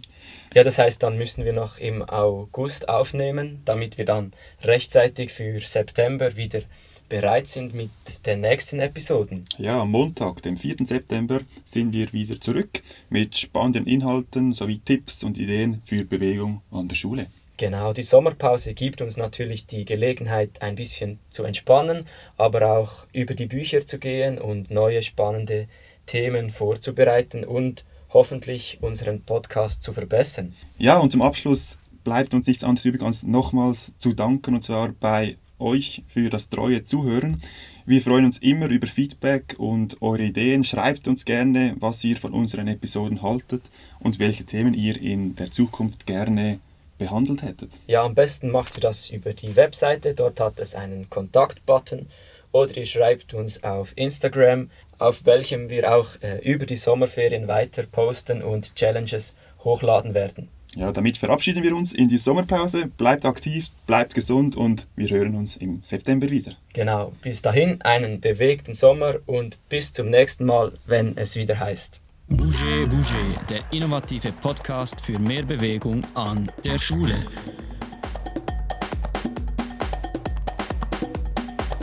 Ja, 0.54 0.64
das 0.64 0.78
heißt, 0.78 1.02
dann 1.04 1.18
müssen 1.18 1.46
wir 1.46 1.54
noch 1.54 1.78
im 1.78 2.02
August 2.02 2.90
aufnehmen, 2.90 3.62
damit 3.66 3.98
wir 3.98 4.06
dann 4.06 4.32
rechtzeitig 4.64 5.32
für 5.32 5.60
September 5.60 6.36
wieder 6.36 6.62
bereit 7.10 7.48
sind 7.48 7.74
mit 7.74 7.92
den 8.26 8.42
nächsten 8.42 8.80
Episoden. 8.80 9.46
Ja, 9.58 9.82
am 9.82 9.92
Montag, 9.92 10.42
dem 10.42 10.58
4. 10.58 10.78
September, 10.86 11.42
sind 11.64 11.94
wir 11.94 12.12
wieder 12.14 12.40
zurück 12.40 12.82
mit 13.10 13.38
spannenden 13.38 13.86
Inhalten 13.86 14.54
sowie 14.54 14.80
Tipps 14.80 15.24
und 15.24 15.38
Ideen 15.38 15.82
für 15.86 16.04
Bewegung 16.04 16.62
an 16.72 16.88
der 16.88 16.96
Schule. 16.96 17.28
Genau, 17.58 17.94
die 17.94 18.04
Sommerpause 18.04 18.74
gibt 18.74 19.02
uns 19.02 19.16
natürlich 19.16 19.66
die 19.66 19.86
Gelegenheit, 19.86 20.62
ein 20.62 20.76
bisschen 20.76 21.20
zu 21.30 21.44
entspannen, 21.44 22.06
aber 22.38 22.78
auch 22.78 23.06
über 23.14 23.34
die 23.34 23.46
Bücher 23.46 23.86
zu 23.86 23.98
gehen 23.98 24.38
und 24.40 24.72
neue 24.72 25.02
spannende 25.02 25.68
Themen 26.06 26.50
vorzubereiten 26.50 27.46
und 27.46 27.86
hoffentlich 28.10 28.80
unseren 28.82 29.22
Podcast 29.22 29.84
zu 29.84 29.94
verbessern. 29.94 30.54
Ja, 30.78 30.98
und 30.98 31.12
zum 31.12 31.22
Abschluss 31.22 31.78
bleibt 32.04 32.34
uns 32.34 32.48
nichts 32.48 32.64
anderes 32.64 32.86
übrig, 32.86 33.02
als 33.02 33.24
nochmals 33.24 33.94
zu 34.00 34.14
danken, 34.14 34.56
und 34.56 34.64
zwar 34.64 34.90
bei 34.90 35.38
euch 35.58 36.04
für 36.08 36.30
das 36.30 36.50
treue 36.50 36.84
Zuhören. 36.84 37.42
Wir 37.86 38.02
freuen 38.02 38.26
uns 38.26 38.40
immer 38.40 38.70
über 38.70 38.88
Feedback 38.88 39.56
und 39.58 40.02
eure 40.02 40.24
Ideen. 40.24 40.64
Schreibt 40.64 41.08
uns 41.08 41.24
gerne, 41.24 41.76
was 41.80 42.04
ihr 42.04 42.18
von 42.18 42.34
unseren 42.34 42.68
Episoden 42.68 43.22
haltet 43.22 43.62
und 44.00 44.20
welche 44.20 44.44
Themen 44.44 44.74
ihr 44.74 45.00
in 45.00 45.36
der 45.36 45.52
Zukunft 45.52 46.06
gerne 46.06 46.60
behandelt 46.98 47.44
hättet. 47.44 47.80
Ja, 47.88 48.04
am 48.04 48.16
besten 48.16 48.50
macht 48.50 48.78
ihr 48.78 48.82
das 48.82 49.10
über 49.10 49.34
die 49.34 49.56
Webseite, 49.56 50.14
dort 50.14 50.40
hat 50.40 50.60
es 50.60 50.76
einen 50.76 51.10
Kontaktbutton 51.10 52.08
oder 52.52 52.78
ihr 52.78 52.86
schreibt 52.86 53.34
uns 53.34 53.64
auf 53.64 53.92
Instagram, 53.96 54.70
auf 54.98 55.26
welchem 55.26 55.70
wir 55.70 55.94
auch 55.96 56.22
äh, 56.22 56.38
über 56.40 56.66
die 56.66 56.78
Sommerferien 56.78 57.48
weiter 57.48 57.84
posten 57.84 58.42
und 58.42 58.76
Challenges 58.76 59.36
hochladen 59.64 60.14
werden. 60.14 60.50
Ja, 60.76 60.92
damit 60.92 61.18
verabschieden 61.18 61.64
wir 61.64 61.76
uns 61.76 61.94
in 61.94 62.10
die 62.10 62.18
Sommerpause. 62.18 62.88
Bleibt 62.98 63.26
aktiv, 63.26 63.70
bleibt 63.88 64.14
gesund 64.14 64.58
und 64.58 64.88
wir 64.96 65.10
hören 65.10 65.36
uns 65.36 65.56
im 65.56 65.80
September 65.82 66.30
wieder. 66.30 66.58
Genau, 66.74 67.14
bis 67.22 67.42
dahin 67.42 67.82
einen 67.82 68.20
bewegten 68.20 68.74
Sommer 68.74 69.16
und 69.26 69.58
bis 69.70 69.94
zum 69.94 70.10
nächsten 70.10 70.46
Mal, 70.46 70.74
wenn 70.86 71.18
es 71.18 71.38
wieder 71.38 71.60
heißt. 71.60 72.02
Bouger 72.28 72.88
Bouger, 72.88 73.46
der 73.50 73.62
innovative 73.72 74.32
Podcast 74.32 75.00
für 75.00 75.20
mehr 75.20 75.44
Bewegung 75.44 76.04
an 76.16 76.52
der 76.64 76.80
Schule. 76.80 77.24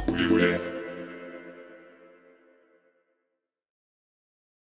Bouger. 0.09 0.72